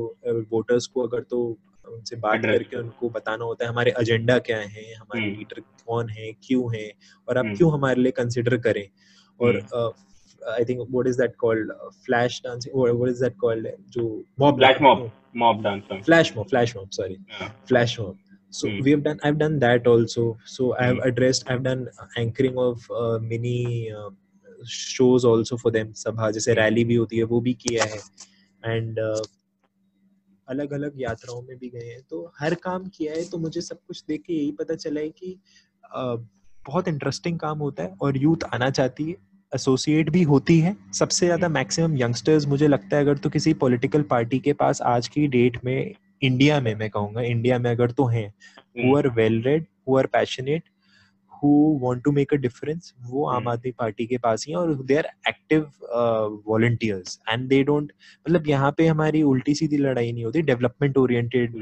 [0.51, 1.39] वोटर्स को अगर तो
[1.85, 6.09] उनसे बात करके उनको बताना होता है हमारे एजेंडा क्या है हमारे हम्म। लीडर कौन
[6.09, 6.91] है क्यों है
[7.27, 8.85] और आप हम्म। क्यों हमारे लिए कंसिडर करें
[9.39, 9.59] और
[10.41, 11.71] I think what is that called
[12.05, 14.03] flash dancing what is that called जो
[14.39, 14.81] mob Flash
[15.43, 15.57] mob.
[15.57, 15.99] mob dancer.
[16.05, 17.51] Flash mob flash mob sorry Yeah.
[17.71, 18.15] flash mob
[18.57, 18.77] so Hmm.
[18.85, 20.21] we have done i've done that also
[20.51, 21.07] so i've Hmm.
[21.07, 21.81] addressed i've done
[22.21, 23.57] anchoring of uh, many
[24.01, 24.09] uh,
[24.75, 26.59] shows also for them sabha जैसे Hmm.
[26.61, 27.99] Rally भी होती है वो भी किया है
[28.75, 28.99] and
[30.47, 33.79] अलग अलग यात्राओं में भी गए हैं तो हर काम किया है तो मुझे सब
[33.87, 35.37] कुछ देख के यही पता चला है कि
[35.97, 36.17] uh,
[36.65, 39.15] बहुत इंटरेस्टिंग काम होता है और यूथ आना चाहती है
[39.55, 44.01] एसोसिएट भी होती है सबसे ज़्यादा मैक्सिमम यंगस्टर्स मुझे लगता है अगर तो किसी पॉलिटिकल
[44.01, 48.05] पार्टी के पास आज की डेट में इंडिया में मैं कहूँगा इंडिया में अगर तो
[48.05, 48.33] हैं
[48.77, 48.95] Hmm.
[48.95, 50.63] are well read, who are passionate,
[51.33, 51.51] who
[51.83, 53.51] want to make a difference, वो आम Hmm.
[53.51, 57.91] आदमी पार्टी के पास ही हैं और are active uh, volunteers and they don't
[58.27, 61.55] मतलब यहाँ पे हमारी उल्टी सीधी लड़ाई नहीं होती डेवलपमेंट ओरिएंटेड।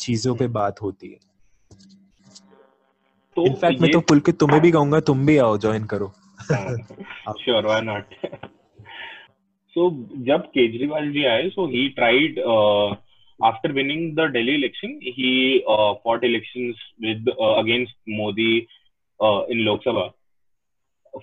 [0.00, 1.18] चीज़ों पे बात होती है
[3.36, 6.12] तो इनफैक्ट मैं तो पुलकित तुम्हें भी कहूँगा तुम भी आओ ज्वाइन करो
[7.44, 8.06] sure, why not?
[9.74, 9.90] so,
[10.24, 12.96] jab Kejriwal ji aaye, so he tried uh,
[13.42, 18.68] after winning the Delhi election, he uh, fought elections with uh, against Modi
[19.20, 20.12] uh, in Lok Sabha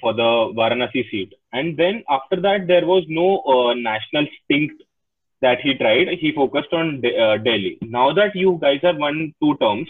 [0.02, 1.34] for the Varanasi seat.
[1.54, 4.72] And then after that, there was no uh, national stink
[5.42, 6.10] that he tried.
[6.20, 7.78] He focused on De- uh, Delhi.
[7.82, 9.88] Now that you guys have won two terms,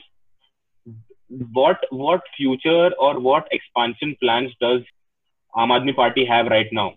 [1.53, 4.81] what what future or what expansion plans does
[5.57, 6.89] आम Aadmi party have right now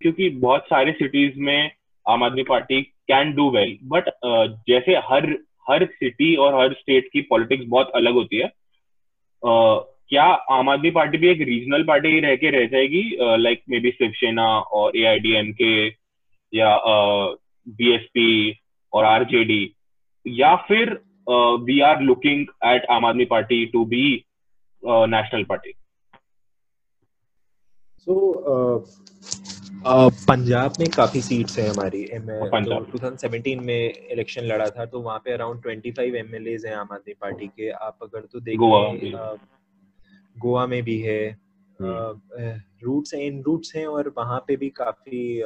[0.00, 1.70] क्योंकि बहुत सारे cities में
[2.06, 2.80] Aam Aadmi party
[3.10, 4.10] can do well but
[4.68, 5.26] जैसे हर
[5.70, 8.50] हर city और हर state की politics बहुत अलग होती है।
[9.42, 10.24] Uh, क्या
[10.54, 13.02] आम आदमी पार्टी भी एक रीजनल पार्टी रह के रह जाएगी?
[13.42, 14.46] लाइक मे बी शिवसेना
[14.78, 15.86] और ए आई डी एम के
[16.52, 16.74] या
[17.66, 18.28] बी एस पी
[18.92, 19.62] और आरजेडी
[20.26, 20.92] या फिर
[21.66, 24.04] we are looking at Aam Aadmi party to be
[24.84, 25.72] national party
[28.02, 28.42] so
[30.10, 35.18] Punjab में काफ़ी सीट्स हैं हमारी। तो पंजाब। 2017 में इलेक्शन लड़ा था तो वहाँ
[35.18, 38.58] पे अराउंड 25 एमएलए हैं आम आदमी पार्टी के। आप अगर तो देखें
[40.38, 41.38] गोवा में भी। है।
[41.80, 45.42] हम्म। रूट्स हैं इन रूट्स हैं और वहाँ पे भी काफ़ी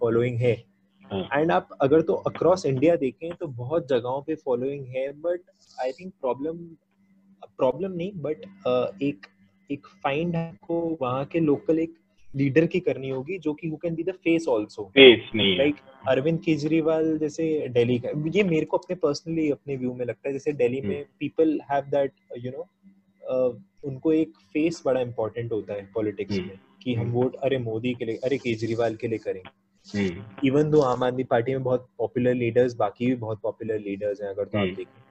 [0.00, 0.64] फॉलोइंग है।
[1.12, 5.40] एंड आप अगर तो अक्रॉस इंडिया देखें तो बहुत जगहों पे फॉलोइंग है but
[5.80, 6.58] I think problem
[7.56, 9.26] problem नहीं बट uh, एक
[9.72, 10.36] एक फाइंड
[10.66, 11.94] को वहाँ के लोकल एक
[12.36, 15.76] लीडर की करनी होगी जो कि who can be the face also face नहीं लाइक
[16.08, 20.32] अरविंद केजरीवाल जैसे दिल्ली का ये मेरे को अपने पर्सनली अपने व्यू में लगता है
[20.32, 22.66] जैसे दिल्ली में people have that you know
[23.84, 28.04] उनको एक फेस बड़ा इंपॉर्टेंट होता है पॉलिटिक्स में कि हम वोट अरे मोदी के
[28.04, 30.04] लिए अरे केजरीवाल के लिए करेंगे।
[30.46, 34.28] इवन दो आम आदमी पार्टी में बहुत पॉपुलर लीडर्स बाकी भी बहुत पॉपुलर लीडर्स हैं
[34.28, 35.02] अगर तो आप देखें।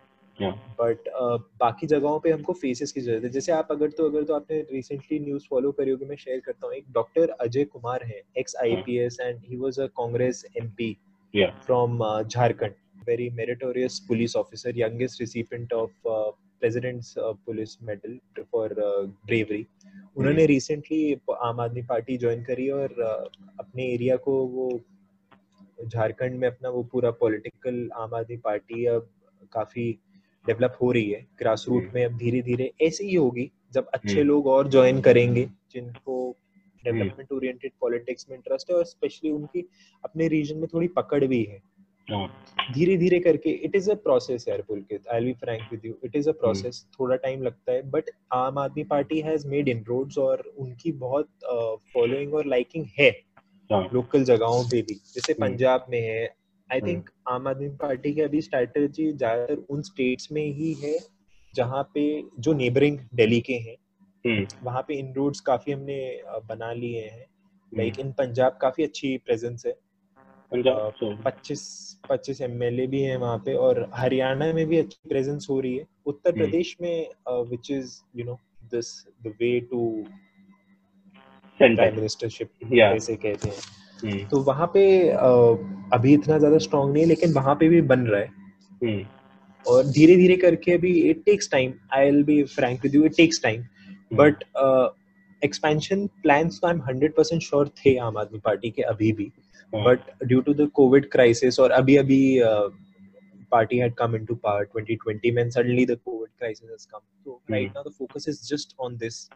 [0.41, 4.23] बट uh, बाकी जगहों पे हमको फेसेस की ज़रूरत है। जैसे आप अगर तो अगर
[4.23, 8.03] तो आपने रिसेंटली न्यूज़ फॉलो करी होगी मैं शेयर करता हूँ। एक डॉक्टर अजय कुमार
[8.03, 10.91] है ex IPS and he was a Congress MP
[11.65, 12.73] from Jharkhand
[13.07, 18.19] very meritorious police officer youngest recipient of president's police medal
[18.51, 18.73] for
[19.25, 19.65] bravery
[20.17, 24.69] उन्होंने recently Aam Aadmi party join करी और uh, अपने एरिया को वो
[25.85, 29.09] झारखंड में अपना वो पूरा पॉलिटिकल आम आदमी पार्टी अब
[29.53, 29.85] काफ़ी
[30.45, 33.87] डेवलप हो रही है ग्रास रूट हम्म। में अब धीरे धीरे ऐसे ही होगी जब
[33.93, 36.15] अच्छे हम्म। लोग और ज्वाइन करेंगे जिनको
[36.83, 39.67] डेवलपमेंट ओरिएंटेड पॉलिटिक्स में इंटरेस्ट है और स्पेशली उनकी
[40.03, 41.61] अपने रीजन में थोड़ी पकड़ भी है
[42.07, 42.27] हाँ।
[42.73, 46.15] धीरे धीरे करके इट इज़ अ प्रोसेस यार Pulkit I be frank with you it
[46.15, 50.41] is a process थोड़ा टाइम लगता है but Aam Aadmi Party has made inroads और
[50.57, 51.29] उनकी बहुत
[51.93, 53.11] फॉलोइंग uh, और लाइकिंग है
[53.69, 56.25] लोकल हाँ। जगहों पे भी जैसे हम्म। पंजाब में है
[56.73, 60.97] आई थिंक हम्म। आम आदमी पार्टी की अभी स्ट्रेटेजी ज़्यादातर उन स्टेट्स में ही है
[61.53, 62.03] जहाँ पे
[62.39, 63.75] जो नेबरिंग दिल्ली के हैं।
[64.63, 65.97] वहाँ पे इन रूट्स काफ़ी हमने
[66.49, 67.25] बना लिए हैं
[67.71, 69.73] लाइक इन पंजाब काफ़ी अच्छी प्रेजेंस है
[71.25, 71.61] पच्चीस
[72.09, 75.59] पच्चीस एम एल ए भी है वहाँ पे और हरियाणा में भी अच्छी प्रेजेंस हो
[75.59, 77.07] रही है उत्तर हम्म। प्रदेश में
[77.51, 78.39] which is you know
[78.71, 78.91] this
[79.23, 79.81] the way to
[81.59, 83.61] prime ministership ऐसे कहते हैं।
[84.05, 88.21] तो वहाँ पे अभी इतना ज़्यादा स्ट्रॉन्ग नहीं है लेकिन वहाँ पे भी बन रहा
[88.21, 88.27] है।
[88.83, 89.05] हम्म।
[89.65, 93.15] और धीरे धीरे करके अभी it takes time I will be frank with you it
[93.17, 93.63] takes time
[94.13, 94.43] but
[95.41, 99.31] expansion plans तो I am hundred percent sure थे आम आदमी पार्टी के अभी भी।
[99.73, 102.21] But due to the COVID crisis और अभी अभी
[103.53, 107.03] party had come into power 2020 when suddenly the covid crisis has come.
[107.23, 107.75] So right mm.
[107.75, 109.29] now the focus is just on this.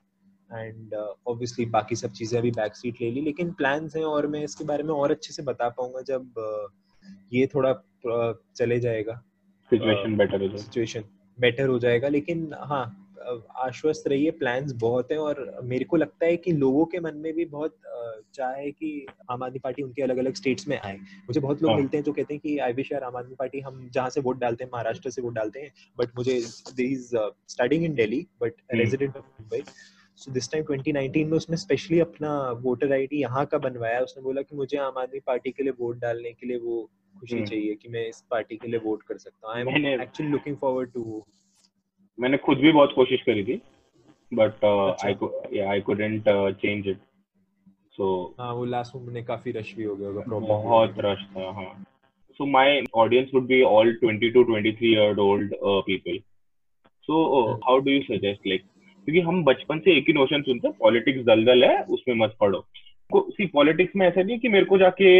[0.53, 0.93] And
[1.27, 4.43] obviously uh, बाकी सब चीज़ें अभी back seat ले ली लेकिन plans हैं और मैं
[4.43, 6.73] इसके बारे में और अच्छे से बता पाऊँगा जब uh,
[7.33, 7.75] ये थोड़ा
[8.07, 9.23] uh, चले जाएगा।
[9.71, 11.03] सिचुएशन बेटर हो सिचुएशन
[11.39, 13.03] बेटर हो जाएगा लेकिन हाँ
[13.55, 17.33] आश्वस्त रहिए प्लान्स बहुत हैं और मेरे को लगता है कि लोगों के मन में
[17.33, 17.77] भी बहुत
[18.33, 21.79] चाहे कि आम आदमी पार्टी उनके अलग अलग स्टेट्स में आए। मुझे बहुत लोग हाँ.
[21.79, 24.21] मिलते हैं जो कहते हैं कि आई विश यार आम आदमी पार्टी हम जहाँ से
[24.21, 29.17] वोट डालते हैं महाराष्ट्र से वोट डालते हैं बट मुझे studying in Delhi but resident
[29.17, 29.63] of Mumbai
[30.17, 32.29] so this time 2019 में उसने स्पेशली अपना
[32.61, 35.99] वोटर आईडी यहाँ का बनवाया। उसने बोला कि मुझे आम आदमी पार्टी के लिए वोट
[35.99, 36.89] डालने के लिए वो
[37.19, 40.01] खुशी हम्म। चाहिए कि मैं इस पार्टी के लिए वोट कर सकता हूँ। I am
[40.01, 41.23] actually looking forward to
[42.19, 43.61] मैंने खुद भी बहुत कोशिश करी थी
[44.31, 44.65] but
[45.05, 46.23] I I couldn't
[46.61, 46.99] change it
[47.97, 51.85] so हाँ वो लास्ट में काफ़ी रश भी हो गया होगा बहुत रश था हाँ।
[52.39, 56.17] So my audience would be all 20 to 23 year old uh, people.
[57.09, 58.65] So uh, how do you suggest like
[59.07, 62.59] क्योंकि हम बचपन से एक ही नोशन सुनते हैं पॉलिटिक्स दलदल है, उसमें मत पढ़ो।
[63.11, 65.11] सी पॉलिटिक्स में ऐसा नहीं कि मेरे को जाके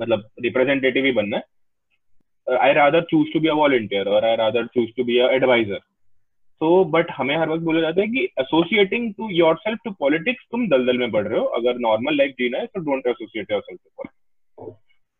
[0.00, 4.66] मतलब रिप्रेजेंटेटिव ही बनना है। I rather choose to be a volunteer और I rather
[4.66, 5.78] choose to be a advisor
[6.60, 10.68] तो बट हमें हर वक्त बोला जाता है कि associating to yourself to politics तुम
[10.68, 14.70] दलदल में पढ़ रहे हो। अगर नॉर्मल लाइफ जीना है तो don't associate yourself to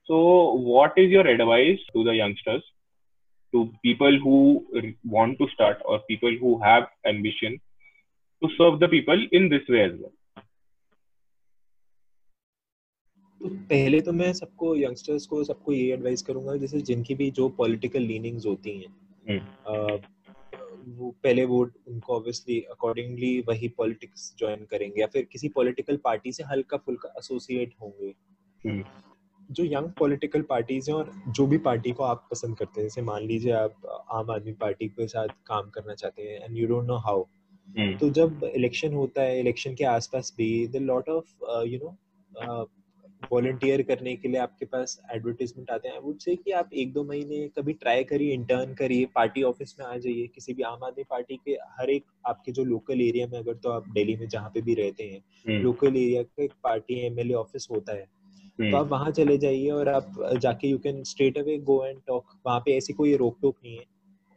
[0.08, 0.18] so
[0.66, 2.72] what is your advice to the youngsters
[3.54, 4.40] to people who
[5.12, 7.54] want to start or people who have ambition?
[8.42, 10.16] To serve the people in this way as well
[13.40, 17.48] तो पहले तो मैं सबको youngsters को सबको ये advice करूँगा जैसे जिनकी भी जो
[17.58, 18.90] पॉलिटिकल लीनिंग्स होती हैं
[19.28, 20.00] हम्म।
[20.96, 26.32] वो पहले वो उनको ऑब्वियसली अकॉर्डिंगली वही पॉलिटिक्स ज्वाइन करेंगे या फिर किसी पॉलिटिकल पार्टी
[26.32, 28.14] से हल्का फुल्का एसोसिएट होंगे
[28.60, 28.84] हम्म।
[29.50, 33.02] जो यंग पॉलिटिकल पार्टीज़ हैं और जो भी पार्टी को आप पसंद करते हैं जैसे
[33.02, 36.86] मान लीजिए आप आम आदमी पार्टी के साथ काम करना चाहते हैं and you don't
[36.86, 37.26] know how.
[38.00, 42.68] तो जब इलेक्शन होता है इलेक्शन के आसपास भी the lot of you know
[43.32, 46.92] volunteer करने के लिए आपके पास एडवर्टीजमेंट आते हैं। आई वुड से कि आप एक
[46.92, 50.84] दो महीने कभी ट्राई करिए इंटर्न करिए पार्टी ऑफ़िस में आ जाइए किसी भी आम
[50.84, 54.26] आदमी पार्टी के हर एक आपके जो लोकल एरिया में अगर तो आप दिल्ली में
[54.28, 58.06] जहाँ पे भी रहते हैं लोकल। एरिया का एक पार्टी एमएलए ऑफ़िस होता है।
[58.58, 60.12] तो। आप वहाँ चले जाइए और आप
[60.42, 63.76] जाके you can straight away go and talk वहाँ पे ऐसी कोई रोक टोक नहीं
[63.76, 63.84] है।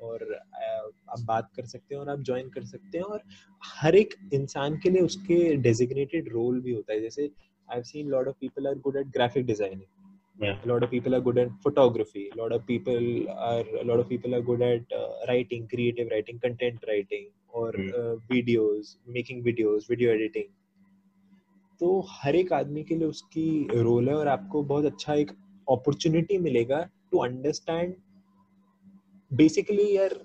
[0.03, 3.21] और आप बात कर सकते हैं और आप ज्वाइन कर सकते हैं और
[3.63, 8.09] हर एक इंसान के लिए उसके डेजिग्नेटेड रोल भी होता है जैसे I have seen
[8.09, 9.91] lot of people are good at graphic designing
[10.37, 10.55] Yeah.
[10.65, 12.21] A lot of people are good at photography.
[12.29, 13.03] A lot of people
[13.41, 17.67] are a lot of people are good at uh, writing, creative writing, content writing, or
[17.73, 17.91] Hmm.
[17.99, 20.47] uh, videos, making videos, video editing.
[21.81, 23.45] तो हर एक आदमी के लिए उसकी
[23.81, 25.31] role है और आपको बहुत अच्छा एक
[25.67, 26.81] अपॉर्चुनिटी मिलेगा
[27.11, 27.93] टू अंडरस्टैंड
[29.33, 30.19] बेसिकली यार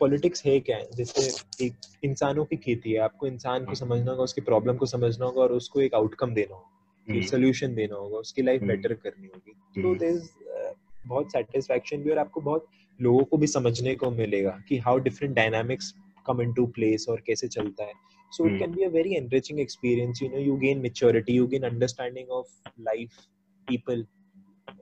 [0.00, 1.74] पॉलिटिक्स है क्या है जैसे एक
[2.04, 5.52] इंसानों की खेती है आपको इंसान को समझना होगा उसकी प्रॉब्लम को समझना होगा और
[5.52, 7.26] उसको एक आउटकम देना होगा.
[7.26, 12.18] सोल्यूशन देना होगा उसकी लाइफ हम्म। बेटर करनी होगी तो हम्म। बहुत सेटिस्फैक्शन भी और
[12.18, 12.66] आपको बहुत
[13.00, 15.94] लोगों को भी समझने को मिलेगा कि how different dynamics
[16.26, 17.92] come into place और कैसे चलता है
[18.32, 21.66] so it can be a very very experience you know you gain maturity you gain
[21.70, 22.46] understanding of
[22.88, 23.20] life
[23.68, 24.06] people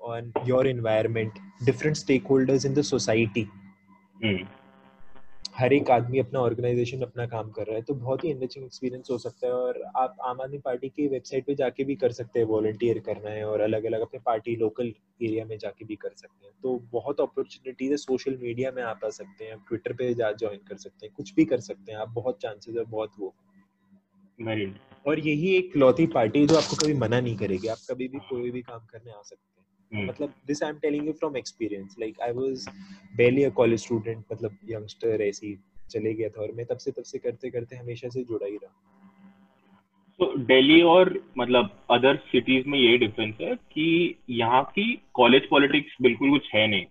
[0.02, 3.61] on your environment different stakeholders in the society Hmm.
[5.54, 9.08] हर एक आदमी अपना organisation अपना काम कर रहा है तो बहुत ही एनरिचिंग एक्सपीरियंस
[9.10, 12.40] हो सकता है और आप आम आदमी पार्टी की वेबसाइट पे जाके भी कर सकते
[12.40, 14.86] हैं वॉलंटियर करना है और अलग अलग अपने पार्टी लोकल
[15.22, 19.00] एरिया में जाके भी कर सकते हैं। तो बहुत अपॉर्चुनिटीज़ है सोशल मीडिया में आप
[19.04, 21.98] आ सकते हैं ट्विटर पे जा ज्वाइन कर सकते हैं कुछ भी कर सकते हैं
[21.98, 23.34] आप बहुत चांसेस है बहुत वो।
[25.06, 28.50] और यही एक लौती पार्टी जो आपको कभी मना नहीं करेगी आप कभी भी कोई
[28.50, 29.61] भी काम करने आ सकते हैं.
[29.95, 32.66] मतलब this I am telling you from experience like I was
[33.18, 35.55] barely a college student मतलब यंगस्टर ऐसे
[35.90, 38.57] चले गया था और मैं तब से तब से करते करते हमेशा से जुड़ा ही
[38.57, 38.70] रहा।
[40.20, 43.84] तो दिल्ली और मतलब अदर सिटीज़ में ये डिफरेंस है कि
[44.30, 44.84] यहाँ की
[45.14, 46.84] कॉलेज पॉलिटिक्स बिल्कुल कुछ है नहीं।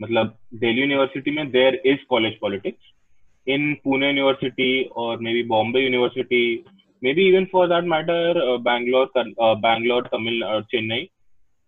[0.00, 2.92] मतलब दिल्ली यूनिवर्सिटी में there is college politics
[3.46, 6.42] in Pune university और maybe Bombay university
[7.14, 11.08] maybe even for that matter Bangalore Bangalore Tamil Chennai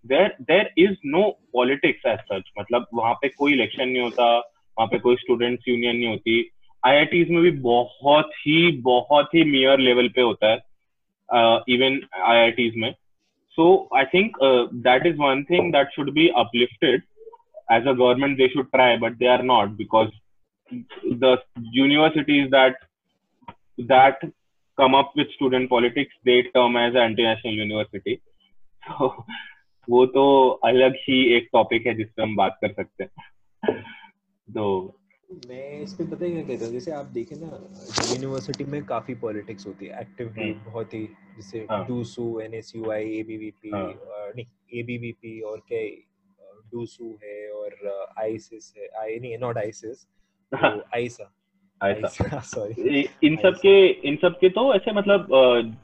[0.05, 4.87] there there is no politics as such मतलब वहाँ पे कोई इलेक्शन नहीं होता, वहाँ
[4.89, 6.51] पे कोई स्टूडेंट्स यूनियन नहीं होती।
[6.83, 10.57] आई में भी बहुत ही बहुत ही मेयर लेवल पे होता है
[11.69, 12.93] इवन आई में।
[13.59, 14.37] So I think
[14.85, 17.03] that is one thing that should be uplifted
[17.73, 20.09] as a government they should try but they are not because
[21.25, 21.37] the
[21.75, 22.77] universities that
[23.81, 24.31] that
[24.79, 27.05] come up with student politics they term as a
[27.47, 28.19] university
[29.91, 33.11] वो तो अलग ही एक topic है जिसपे हम बात कर सकते हैं।
[34.55, 34.99] तो
[35.49, 36.73] मैं इस पे पता है क्या कहता हूँ?
[36.73, 37.47] जैसे आप देखें ना
[38.15, 41.05] यूनिवर्सिटी में काफ़ी पॉलिटिक्स होती है एक्टिवली हम्म। बहुत ही
[41.37, 43.87] जैसे हाँ। डूसू एनएसयूआई एबीवीपी हाँ।
[44.37, 44.45] नहीं
[44.81, 45.81] एबीवीपी और क्या
[46.73, 50.07] डूसू है और आईसिस है आई नहीं नॉट आईसिस
[50.95, 51.35] आईसा।
[51.81, 55.27] ऐसा सॉरी इन सब के इन सब के तो ऐसे मतलब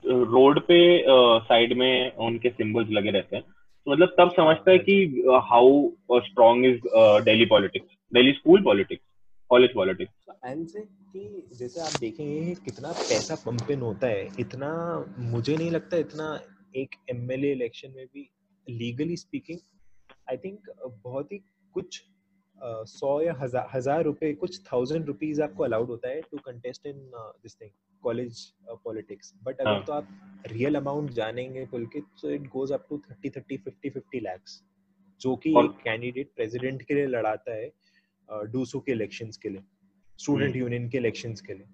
[0.07, 1.05] रोड पे
[1.45, 3.45] साइड में उनके सिंबल्स लगे रहते हैं।
[3.89, 6.81] मतलब तब समझता है कि how strong is
[7.25, 9.05] Delhi politics Delhi school politics
[9.51, 14.71] college politics and से कि जैसे आप देखेंगे कितना पैसा पंपिन होता है, इतना
[15.19, 16.41] मुझे नहीं लगता इतना
[16.77, 18.29] एक एमएलए इलेक्शन में भी
[18.71, 19.59] लीगली स्पीकिंग
[20.31, 20.71] आई थिंक
[21.05, 21.39] बहुत ही
[21.75, 22.03] कुछ
[22.61, 27.11] सौ या हज़ार हज़ार रुपए कुछ थाउज़ेंड रुपीज़ आपको अलाउड होता है to contest in
[27.15, 27.71] this thing
[28.03, 28.45] college
[28.85, 30.09] politics but अगर हाँ। तो आप
[30.47, 34.63] रियल अमाउंट जानेंगे बोल के तो it goes up to thirty thirty fifty fifty lakhs
[35.21, 37.71] जो कि एक कैंडिडेट प्रेसिडेंट के लिए लड़ाता है
[38.49, 39.63] डूसू के इलेक्शंस के लिए
[40.19, 41.67] स्टूडेंट हम्म। यूनियन के इलेक्शंस के लिए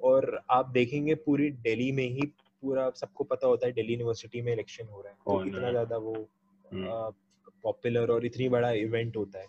[0.00, 2.26] और आप देखेंगे पूरी दिल्ली में ही
[2.62, 5.96] पूरा सबको पता होता है दिल्ली यूनिवर्सिटी में इलेक्शन हो रहा है तो कितना ज़्यादा
[5.98, 6.14] वो
[6.64, 7.12] हम्म।
[7.62, 9.46] पॉपुलर और इतनी बड़ा इवेंट होता है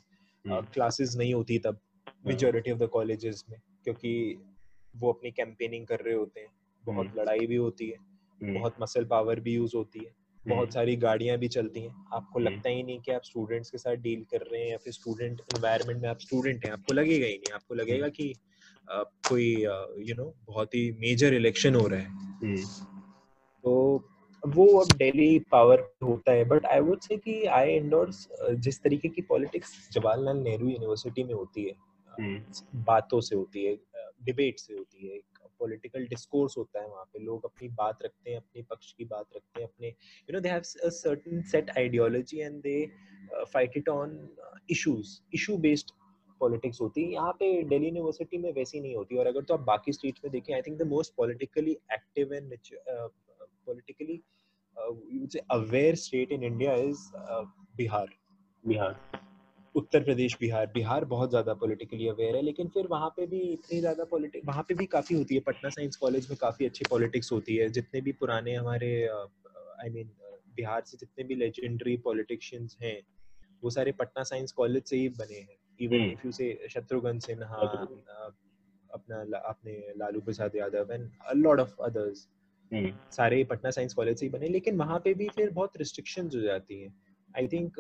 [0.48, 1.80] हम्म। क्लासेस नहीं होती तब
[2.28, 4.38] मेजोरिटी ऑफ़ द कॉलेजेस में क्योंकि
[4.96, 6.50] वो अपनी कैंपेनिंग कर रहे होते हैं।
[6.86, 10.12] बहुत हम्म। लड़ाई भी होती है हम्म, बहुत मसल पावर भी यूज़ होती है
[10.48, 13.96] बहुत सारी गाड़ियाँ भी चलती हैं। आपको। लगता ही नहीं कि आप स्टूडेंट्स के साथ
[13.96, 17.38] डील कर रहे हैं या फिर स्टूडेंट एनवायरनमेंट में आप स्टूडेंट हैं आपको लगेगा ही
[17.38, 18.34] नहीं। आपको लगेगा कि
[18.90, 19.62] अ, कोई
[20.00, 22.10] यू नो बहुत ही मेजर इलेक्शन हो रहा है।
[23.64, 23.98] तो
[24.48, 28.28] वो अब डेली पावर होता है बट आई वुड से कि आई एंडोर्स
[28.58, 31.74] जिस तरीके की पॉलिटिक्स जवाहरलाल नेहरू यूनिवर्सिटी में होती है
[32.12, 33.76] हम्म। बातों से होती है
[34.24, 38.30] डिबेट से होती है एक पॉलिटिकल डिस्कोर्स होता है वहाँ पे लोग अपनी बात रखते
[38.30, 41.70] हैं अपने पक्ष की बात रखते हैं अपने you know they have a certain set
[41.78, 42.86] ideology and they
[43.46, 44.18] fight it on
[44.70, 45.92] issues issue based
[46.42, 49.60] politics होती है यहाँ पे दिल्ली यूनिवर्सिटी में वैसी नहीं होती और अगर तो आप
[49.66, 52.54] बाकी स्टेट्स में देखें I think the most politically active and
[53.66, 54.22] politically
[54.78, 57.44] uh, you would say aware state in India is uh,
[57.80, 58.08] Bihar.
[58.64, 58.96] Bihar
[59.76, 63.80] Uttar Pradesh Bihar Bihar बहुत ज़्यादा पॉलिटिकली अवेयर है लेकिन फिर वहाँ पे भी इतनी
[63.80, 67.32] ज़्यादा पॉलिटिक्स वहाँ पे भी काफ़ी होती है। पटना साइंस कॉलेज में काफ़ी अच्छी पॉलिटिक्स
[67.32, 70.10] होती है। जितने भी पुराने हमारे आई मीन
[70.56, 73.00] बिहार से जितने भी लेजेंडरी पॉलिटिशियंस हैं
[73.64, 77.62] वो सारे पटना साइंस कॉलेज से ही बने हैं। इवन। इफ़ यू से शत्रुघ्न सिन्हा
[77.62, 78.32] uh,
[78.94, 82.28] अपना अपने Lalu Prasad Yadav and a lot of others
[82.72, 86.42] सारे पटना साइंस कॉलेज से ही बने लेकिन वहाँ पे भी फिर बहुत रिस्ट्रिक्शंस हो
[86.42, 86.94] जाती हैं।
[87.38, 87.76] आई थिंक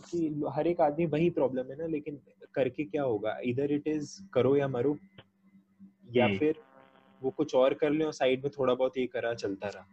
[0.00, 2.20] कि हर एक आदमी वही प्रॉब्लम है ना लेकिन
[2.54, 3.38] करके क्या होगा?
[3.44, 4.96] इधर इट इज़ करो या मरो
[6.14, 6.60] या हम्म। फिर
[7.22, 9.86] वो कुछ और कर ले और साइड में थोड़ा बहुत ये करा चलता रहा।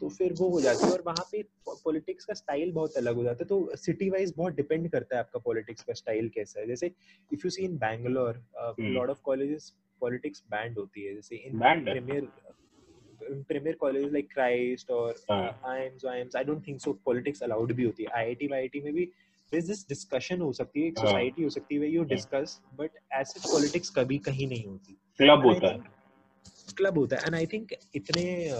[0.00, 3.24] तो फिर वो हो जाती है और वहाँ पे पॉलिटिक्स का स्टाइल बहुत अलग हो
[3.24, 6.66] जाता है। तो सिटी वाइज बहुत डिपेंड करता है आपका पॉलिटिक्स का स्टाइल कैसा है।
[6.66, 6.86] जैसे
[7.32, 11.58] if you see in Bangalore hmm. Lot of colleges politics banned होती है। जैसे in
[11.84, 12.28] premier
[13.22, 15.14] premier college like Christ और।
[15.66, 19.12] IIMs IIMs I don't think so politics allowed भी होती है। आईआईटी वाईआईटी में भी
[19.54, 22.18] there's this discussion हो सकती है एक हाँ। सोसाइटी हो सकती है where you हाँ।
[22.18, 25.78] discuss but as such politics कभी कहीं नहीं होती। क्लब होता है।
[26.76, 28.52] क्लब होता है। एंड आई थिंक इतने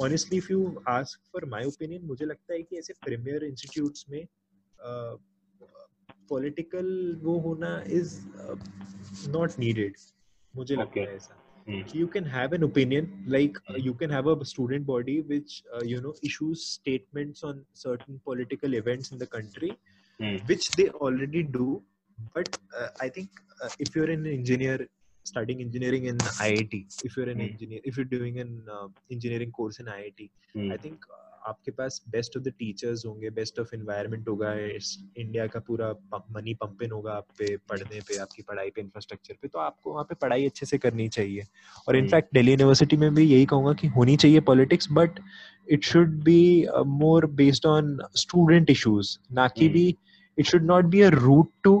[0.00, 4.26] honestly if you ask for my opinion मुझे लगता है कि ऐसे प्रीमियर इंस्टीट्यूट्स में
[6.28, 8.26] पॉलिटिकल वो होना इज़
[9.28, 9.94] नॉट नीडेड
[10.56, 11.80] मुझे लगता है ऐसा। Hmm.
[11.92, 13.80] you can have an opinion like uh, hmm.
[13.80, 18.74] you can have a student body which uh, you know issues statements on certain political
[18.74, 19.76] events in the country
[20.20, 20.48] mm.
[20.48, 21.82] which they already do
[22.34, 23.28] but uh, i think
[23.62, 24.78] uh, if you're an engineer
[25.24, 27.50] studying engineering in iit if you're an mm.
[27.50, 30.72] engineer if you're doing an uh, engineering course in iit mm.
[30.72, 35.46] i think uh, आपके पास best of the teachers होंगे best of environment होगा India
[35.46, 35.90] का पूरा
[36.30, 40.04] money pumping होगा आप पे पढ़ने पे आपकी पढ़ाई पे इंफ्रास्ट्रक्चर पे तो आपको वहाँ
[40.04, 41.46] पे पढ़ाई अच्छे से करनी चाहिए
[41.88, 45.20] और। इनफैक्ट दिल्ली यूनिवर्सिटी में भी यही कहूँगा कि होनी चाहिए politics but
[45.70, 49.96] it should be more based on student issues ना कि हम्म। भी
[50.38, 51.76] it should not be a route to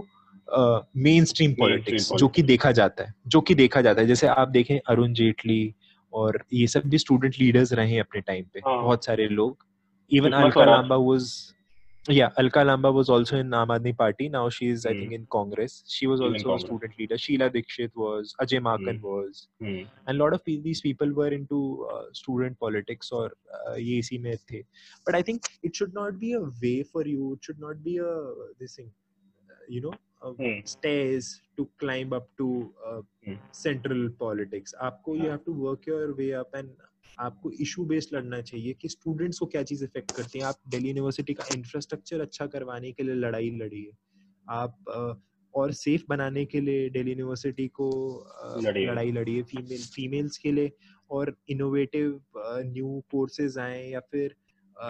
[1.24, 4.78] mainstream politics जो कि देखा जाता है जो कि देखा जाता है जैसे आप देखें
[4.88, 5.74] अरुण जेटली
[6.16, 9.66] और ये सब भी स्टूडेंट लीडर्स रहे अपने टाइम पे बहुत सारे लोग।
[10.10, 11.32] इवन अलका लांबा वॉज़
[12.06, 15.24] या Alka Lamba was also in Aam Aadmi Party now she is I think in
[15.32, 20.50] Congress she was also student leader Sheila Dikshit was Ajay Maken was and lot of
[20.50, 21.46] these people were in
[22.14, 23.34] student politics और
[23.78, 24.60] ये इसी में थे.
[25.06, 27.96] But I think it should not be a way for you it should not be
[27.96, 28.14] a
[28.60, 28.90] this thing
[29.70, 29.92] you know
[30.22, 31.26] a hmm, stairs
[31.58, 33.38] to climb up to uh, Hmm.
[33.52, 34.74] central politics.
[34.80, 35.30] आपको you हाँ.
[35.30, 36.68] have to work your way up and
[37.18, 40.88] आपको issue based लड़ना चाहिए कि students को क्या चीज़ effect करती है। आप दिल्ली
[40.88, 43.92] यूनिवर्सिटी का इंफ्रास्ट्रक्चर अच्छा करवाने के लिए लड़ाई लड़ी है।
[44.48, 45.14] आप uh,
[45.54, 47.90] और सेफ़ बनाने के लिए दिल्ली यूनिवर्सिटी को
[48.46, 50.72] uh, लड़ी लड़ाई लड़ी है फीमेल फीमेल्स के लिए।
[51.10, 54.34] और इनोवेटिव न्यू कोर्सेज आए या फिर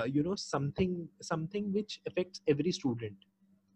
[0.08, 3.16] you know something something which affects every student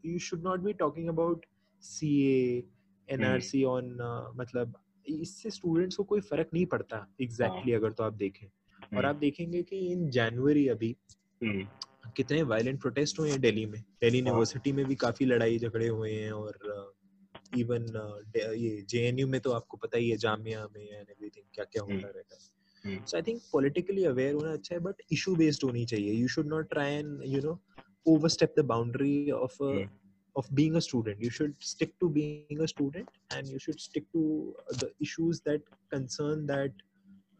[0.04, 1.46] you should not be talking about
[1.82, 2.62] CA,
[3.08, 4.72] NRC on uh, मतलब
[5.06, 9.06] इससे स्टूडेंट्स को कोई फ़र्क नहीं पड़ता एग्जैक्टली exactly, अगर तो आप देखें। और हम्म,
[9.06, 10.96] आप देखेंगे कि इन जनवरी अभी
[11.42, 11.66] हम्म,
[12.16, 16.12] कितने वायलेंट प्रोटेस्ट हुए हैं दिल्ली में। दिल्ली यूनिवर्सिटी में भी काफ़ी लड़ाई झगड़े हुए
[16.12, 16.58] हैं और
[17.56, 17.86] इवन
[18.36, 22.08] ये जेएनयू में तो आपको पता ही है जामिया में एंड एवरीथिंग क्या क्या होता
[22.08, 22.60] रहता है।
[23.06, 26.46] So I think politically aware होना अच्छा है बट इशू बेस्ड होनी चाहिए। You should
[26.46, 27.60] not try and you know
[28.06, 29.88] overstep the boundary of a, hmm,
[30.36, 34.04] of being a student you should stick to being a student and you should stick
[34.12, 36.72] to the issues that concern that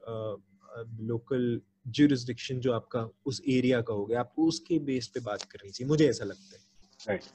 [0.03, 0.35] uh,
[0.77, 1.59] uh, local
[1.91, 5.89] jurisdiction जो आपका उस area का हो गया आपको उसके base पे बात करनी चाहिए
[5.89, 6.63] मुझे ऐसा लगता है
[7.09, 7.29] right.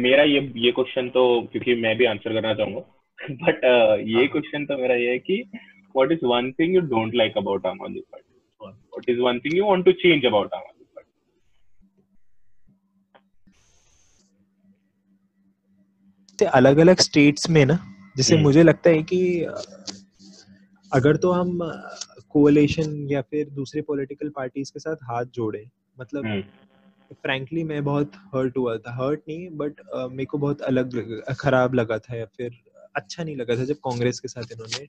[0.00, 1.22] मेरा ये ये क्वेश्चन तो
[1.52, 2.80] क्योंकि मैं भी आंसर करना चाहूँगा
[3.44, 5.42] बट ये हाँ। क्वेश्चन तो मेरा ये है कि
[5.96, 9.56] what is one thing you don't like about Aam Aadmi Party what is one thing
[9.56, 10.62] you want to change about Aam
[16.44, 19.42] Party अलग अलग स्टेट्स में ना जैसे हम्म। मुझे लगता है कि
[20.92, 21.58] अगर तो हम
[22.30, 25.68] कोलेशन या फिर दूसरे पॉलिटिकल पार्टीज़ के साथ हाथ जोड़े
[26.00, 26.42] मतलब हम्म,
[27.12, 31.36] फ्रैंकली मैं बहुत हर्ट हुआ था। हर्ट नहीं बट uh, मेरे को बहुत अलग लग-
[31.38, 32.50] खराब लगा था या फिर
[32.96, 34.88] अच्छा नहीं लगा था जब कांग्रेस के साथ इन्होंने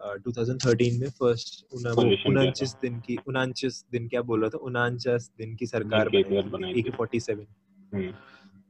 [0.00, 4.58] अ, 2013 में फ़र्स्ट उनचास दिन की उनचास दिन क्या बोल था?
[4.58, 7.46] उनचास दिन की सरकार बनाई। थी फोर्टी सेवन
[7.94, 8.12] हम्म,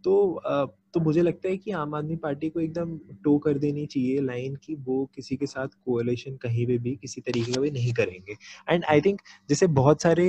[0.05, 0.65] तो अ,
[0.97, 4.55] तो मुझे लगता है कि आम आदमी पार्टी को एकदम टो कर देनी चाहिए लाइन
[4.57, 8.37] कि वो किसी के साथ कोalition कहीं पे भी किसी तरीके का भी नहीं करेंगे।
[8.69, 10.27] एंड आई थिंक जैसे बहुत सारे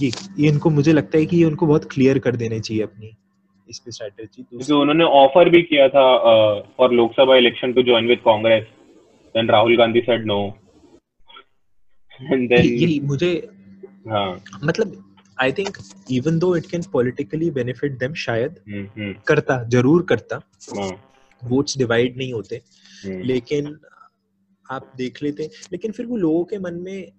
[0.00, 3.10] ये ये इनको मुझे लगता है कि ये उनको बहुत क्लियर कर देने चाहिए अपनी
[3.68, 6.04] इस पे स्ट्रेटजी क्योंकि उन्होंने ऑफ़र भी किया था
[6.78, 8.64] for Lok Sabha election to join with Congress.
[9.34, 10.40] Then Rahul Gandhi said no
[12.22, 13.34] and then मुझे
[14.08, 14.30] हाँ।
[14.64, 15.04] मतलब
[15.38, 15.76] I think
[16.10, 20.40] even though it can politically benefit them शायद हम्म, करता ज़रूर करता।
[20.76, 20.90] हाँ,
[21.42, 22.56] वोट्स डिवाइड नहीं होते।
[23.04, 23.78] हम्म, लेकिन
[24.66, 27.12] आप देख लेते लेकिन फिर वो लोगों के मन में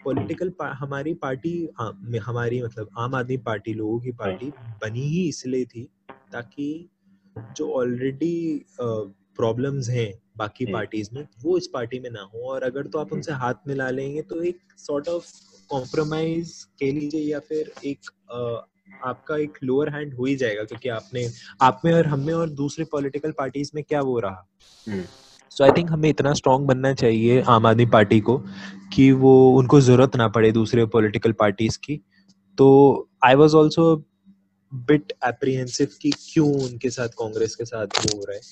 [0.00, 1.90] पॉलिटिकल हमारी पार्टी आ,
[2.22, 4.50] हमारी मतलब आम आदमी पार्टी लोगों की पार्टी
[4.82, 5.88] बनी ही इसलिए थी
[6.32, 6.88] ताकि
[7.36, 12.86] जो ऑलरेडी प्रॉब्लम्स हैं बाकी। पार्टीज़ में वो इस पार्टी में ना हो। और अगर
[12.86, 15.26] तो आप उनसे हाथ मिला लेंगे तो एक सॉर्ट ऑफ़
[15.68, 18.10] कॉम्प्रोमाइज कह लीजिए या फिर एक
[19.04, 21.26] आपका एक लोअर हैंड हो ही जाएगा क्योंकि आपने
[21.62, 24.46] आप में और हम में और दूसरे पॉलिटिकल पार्टीज़ में क्या वो रहा?
[25.50, 28.36] सो आई थिंक हमें इतना स्ट्रांग बनना चाहिए आम आदमी पार्टी को
[28.92, 32.00] कि वो उनको ज़रूरत ना पड़े दूसरे पॉलिटिकल पार्टीज़ की।
[32.58, 33.94] तो I was also
[34.72, 38.42] bit apprehensive कि क्यों उनके साथ कांग्रेस के साथ वो हो रहा है।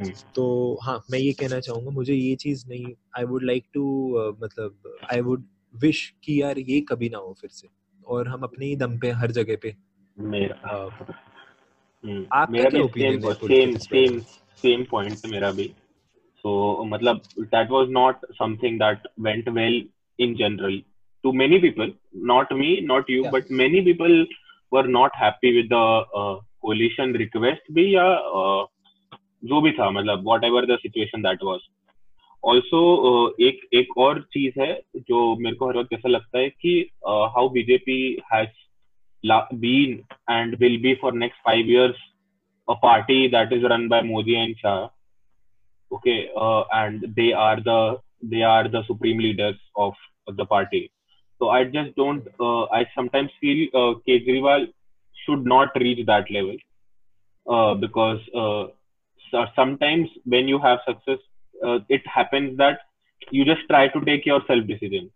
[0.00, 2.86] हम्म। तो हाँ मैं ये कहना चाहूँगा मुझे ये चीज़ नहीं
[3.18, 3.84] आई वुड लाइक टू
[4.42, 5.44] मतलब आई वुड
[5.82, 7.68] विश कि यार ये कभी ना हो फिर से।
[8.06, 9.76] और हम अपने ही दम पे हर जगह पे।
[10.18, 10.88] मेरा
[12.04, 14.20] हम्म, मेरा क्या ओपिनियन है सेम सेम
[14.56, 15.72] सेम पॉइंट मेरा भी।
[16.36, 19.88] सो मतलब that was not something that went well
[20.20, 20.82] in general
[21.34, 21.88] people
[22.30, 23.32] not me not you yeah.
[23.34, 24.24] but many people
[24.72, 25.84] were not happy with the
[26.18, 28.66] uh, coalition request भी या uh,
[29.44, 31.60] जो भी था मतलब whatever the situation that was
[32.46, 32.80] also
[33.42, 37.48] एक एक और चीज़ है जो मेरे को हर वक्त ऐसा लगता है कि how
[37.48, 38.00] BJP
[38.32, 39.98] has been
[40.30, 42.04] and will be for next five years
[42.68, 44.84] a party that is run by Modi and Shah
[45.90, 46.16] okay
[46.76, 47.78] and they are the
[48.24, 50.80] they are the supreme leaders of the party
[51.40, 52.28] तो I just don't
[52.74, 54.66] I sometimes feel Kejriwal
[55.16, 56.58] should not reach that level
[57.80, 58.20] because
[59.34, 61.18] sometimes when you have success
[61.64, 62.78] uh, it happens that
[63.30, 65.10] you just try to take your self decision.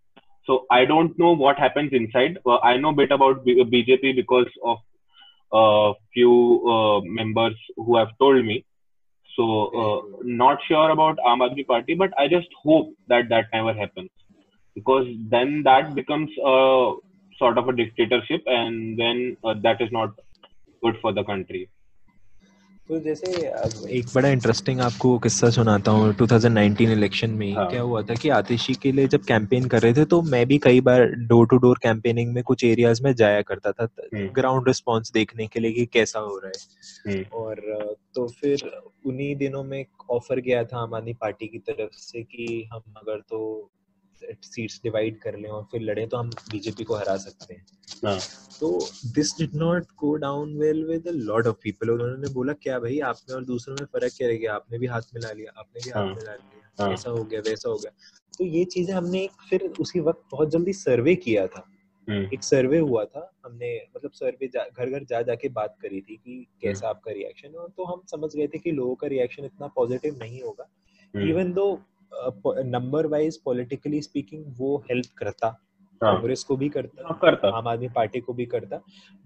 [0.45, 2.37] So i don't know what happens inside.
[2.45, 4.77] Uh, i know a bit about B- bjp because of
[5.53, 6.33] a uh, few
[6.75, 8.65] uh, members who have told me.
[9.35, 9.45] So
[9.81, 14.09] uh, not sure about aam aadmi party but i just hope that that never happens.
[14.75, 16.93] Because then that becomes a
[17.37, 20.11] sort of a dictatorship and then uh, that is not
[20.83, 21.69] good for the country
[22.91, 23.31] तो जैसे
[23.89, 27.67] एक बड़ा interesting आपको किस्सा सुनाता हूँ 2019 election में हाँ.
[27.69, 30.57] क्या हुआ था कि आतिशी के लिए जब कैंपेन कर रहे थे तो मैं भी
[30.57, 34.67] कई बार डोर टू डोर कैंपेनिंग में कुछ एरियाज़ में जाया करता था ग्राउंड हम्म।
[34.67, 37.61] रिस्पांस देखने के लिए कि कैसा हो रहा है हम्म। और
[38.15, 38.69] तो फिर
[39.05, 43.21] उन्हीं दिनों में ऑफ़र गया था आम आदमी पार्टी की तरफ़ से कि हम अगर
[43.29, 43.39] तो
[44.43, 47.65] सीट्स डिवाइड कर लें और फिर लड़े तो हम बीजेपी को हरा सकते हैं
[48.05, 48.19] हाँ।
[48.59, 48.69] तो
[49.15, 52.79] this did not go down well with a lot of people और उन्होंने बोला क्या
[52.79, 55.59] भाई आप में और दूसरों में फ़र्क क्या रह गया आपने भी हाथ मिला लिया
[55.59, 57.91] आपने भी हाथ हाँ। मिला लिया हाँ। ऐसा हो गया वैसा हो गया
[58.33, 61.67] तो ये चीज़ें हमने फिर उसी वक्त बहुत जल्दी सर्वे किया था
[62.07, 66.15] हम्म। एक सर्वे हुआ था हमने मतलब सर्वे घर घर जा जाके बात करी थी
[66.15, 69.45] कि कैसा हम्म। आपका रिएक्शन है तो हम समझ गए थे कि लोगों का रिएक्शन
[69.45, 70.67] इतना पॉजिटिव नहीं होगा
[71.13, 71.53] even hmm.
[71.53, 71.81] Though
[72.65, 77.67] number wise politically speaking वो हेल्प करता। हाँ। कांग्रेस को भी करता। हाँ, करता। आम
[77.67, 78.77] आदमी पार्टी को भी करता।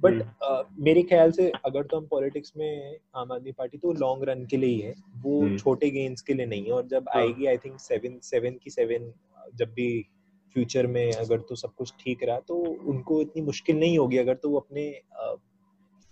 [0.01, 4.23] बट हम्म। मेरे ख्याल से अगर तो हम पॉलिटिक्स में आम आदमी पार्टी तो लॉन्ग
[4.23, 7.05] रन के लिए ही है। वो हम्म। छोटे गेन्स के लिए नहीं है। और जब
[7.09, 9.11] हाँ। आएगी आई थिंक सेवन सेवन की सेवन
[9.55, 10.05] जब भी
[10.53, 12.55] फ्यूचर में अगर तो सब कुछ ठीक रहा तो
[12.85, 15.01] उनको इतनी मुश्किल नहीं होगी अगर तो वो अपने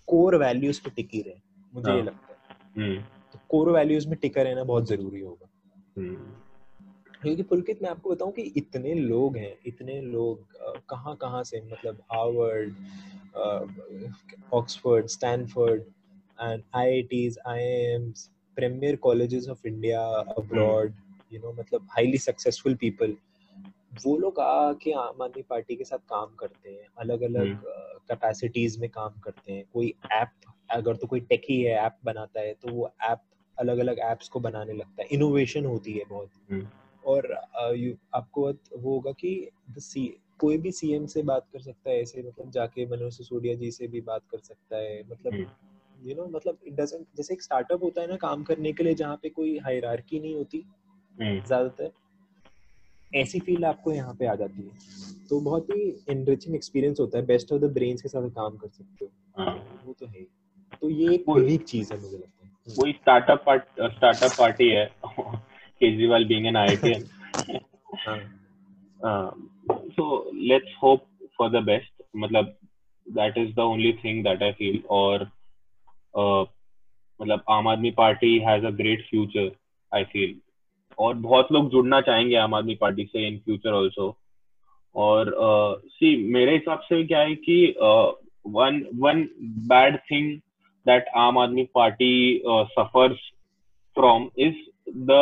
[0.08, 1.36] कोर वैल्यूज़ पे टिकी रहे।
[1.74, 3.02] मुझे ये लगता है। हम्म।
[3.34, 5.50] तो कोर वैल्यूज़ में टिका रहना बहुत ज़रूरी होगा।
[7.24, 10.48] क्योंकि पुलकित मैं आपको बताऊँ कि इतने लोग हैं इतने लोग
[10.90, 12.74] कहाँ कहाँ से मतलब Harvard
[14.54, 15.82] Oxford Stanford
[16.42, 16.64] and
[17.02, 20.06] IITs IIMs premier colleges of India
[20.38, 20.94] abroad
[21.34, 23.16] you know मतलब हाईली सक्सेसफुल पीपल
[24.06, 27.56] वो लोग आके आम आदमी पार्टी के साथ काम करते हैं अलग अलग
[28.10, 30.30] कैपेसिटीज में काम करते हैं कोई ऐप
[30.72, 33.20] अगर तो कोई टेकी है ऐप बनाता है तो वो ऐप
[33.60, 36.30] अलग अलग ऐप्स को बनाने लगता है इनोवेशन होती है बहुत।
[37.04, 37.32] हम्म। और
[38.16, 39.49] आपको वो होगा कि
[39.80, 40.06] सी
[40.39, 43.88] कोई भी सीएम से बात कर सकता है ऐसे मतलब जाके मनोज सिसोदिया जी से
[43.88, 45.34] भी बात कर सकता है मतलब
[45.99, 48.93] यू नो मतलब इट डजंट जैसे एक स्टार्टअप होता है ना काम करने के लिए
[48.95, 50.64] जहाँ पे कोई हायरार्की नहीं होती
[51.16, 51.91] हम्म। ज़्यादातर
[53.12, 57.26] ऐसी फील आपको यहाँ पे आ जाती है तो बहुत ही एनरिचिंग एक्सपीरियंस होता है
[57.26, 60.26] बेस्ट ऑफ़ द ब्रेन्स के साथ काम कर सकते हो हाँ। वो तो है
[60.82, 64.86] तो ये एक यूनिक चीज़ है मुझे लगता है वही स्टार्टअप पार्ट स्टार्टअप पार्टी है
[65.84, 67.10] Kejriwal being an IITian.
[69.02, 69.50] um,
[69.96, 71.08] so let's hope
[71.38, 71.92] for the best.
[72.16, 72.54] मतलब
[73.08, 74.82] that is the only thing that I feel.
[74.90, 75.30] और
[76.14, 76.46] uh,
[77.20, 79.52] मतलब Aam Aadmi Party has a great future
[79.92, 80.36] I feel
[80.98, 84.16] और बहुत लोग जुड़ना चाहेंगे आम आदमी पार्टी से इन फ्यूचर ऑल्सो
[84.96, 85.34] और
[85.90, 87.76] सी uh, मेरे हिसाब से क्या है कि
[88.48, 89.28] one one
[89.68, 90.32] bad thing
[90.86, 93.30] that Aam Aadmi Party suffers
[93.98, 94.56] from is
[95.12, 95.20] the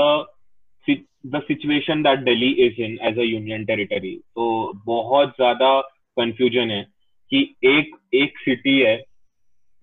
[1.24, 5.80] the situation that Delhi is in as a union territory तो बहुत ज़्यादा
[6.18, 6.84] कंफ्यूजन है
[7.32, 8.96] कि एक एक सिटी है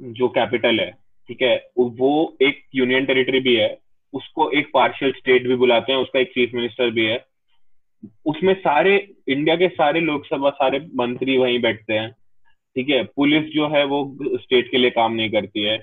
[0.01, 0.91] जो कैपिटल है,
[1.29, 3.77] ठीक है, वो एक यूनियन टेरिटरी भी है,
[4.15, 7.25] उसको एक पार्शियल स्टेट भी बुलाते हैं, उसका एक चीफ मिनिस्टर भी है।
[8.27, 8.97] उसमें सारे
[9.29, 12.11] इंडिया के सारे लोकसभा, सारे मंत्री वहीं बैठते हैं,
[12.77, 15.77] ठीक है, पुलिस जो है वो स्टेट के लिए काम नहीं करती है।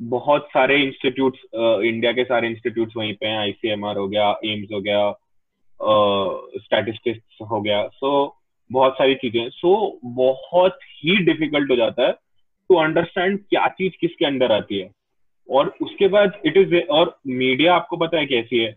[0.00, 4.80] बहुत सारे इंस्टीट्यूट इंडिया के सारे इंस्टीट्यूट वहीं पे हैं। आईसीएमआर हो गया एम्स हो
[4.80, 5.10] गया
[6.58, 8.30] स्टैटिस्टिक्स हो गया। सो so,
[8.70, 12.12] बहुत सारी चीज़ें सो so, बहुत ही डिफ़िकल्ट हो जाता है
[12.70, 14.90] टू अंडरस्टैंड क्या चीज़ किसके अंदर आती है।
[15.48, 18.70] और उसके बाद इट इज़ और मीडिया आपको पता है कैसी है।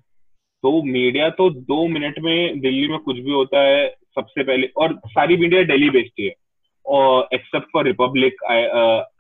[0.63, 4.99] तो मीडिया तो दो मिनट में दिल्ली में कुछ भी होता है सबसे पहले और
[5.07, 6.33] सारी मीडिया डेली बेस्ड है
[6.85, 8.43] और except for republic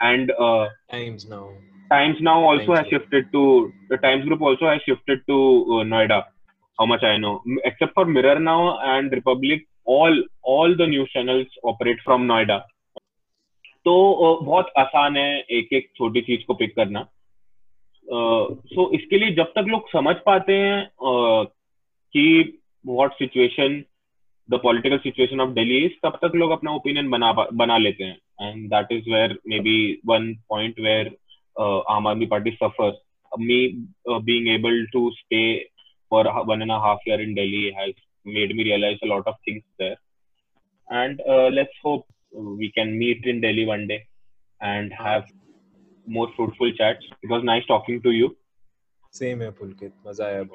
[0.01, 1.49] and times now
[1.89, 6.23] Times now also has shifted to the Times Group also has shifted to uh, Noida.
[6.79, 11.47] How much I know, except for Mirror now and Republic, all all the news channels
[11.63, 12.61] operate from Noida.
[13.85, 13.93] तो
[14.25, 17.01] uh, बहुत आसान है एक एक छोटी चीज़ को pick करना
[18.05, 21.45] सो uh, इसके लिए जब तक लोग समझ पाते हैं uh,
[22.15, 22.23] कि
[22.85, 23.83] what situation
[24.49, 27.31] the political situation of Delhi is तब तक लोग अपना ओपिनियन बना
[27.61, 31.15] बना लेते हैं and that is where may be one point where
[31.57, 32.95] uh, Aam Aadmi Party suffers.
[33.37, 35.67] Me uh, being able to stay
[36.09, 37.93] for one and a half year in Delhi has
[38.23, 39.97] made me realize a lot of things there.
[40.89, 44.07] And uh, let's hope we can meet in Delhi one day
[44.61, 45.25] and have
[46.07, 47.03] more fruitful chats.
[47.23, 48.35] It was nice talking to you.
[49.11, 49.91] Same here, Pulkit.
[50.03, 50.45] Maza aaya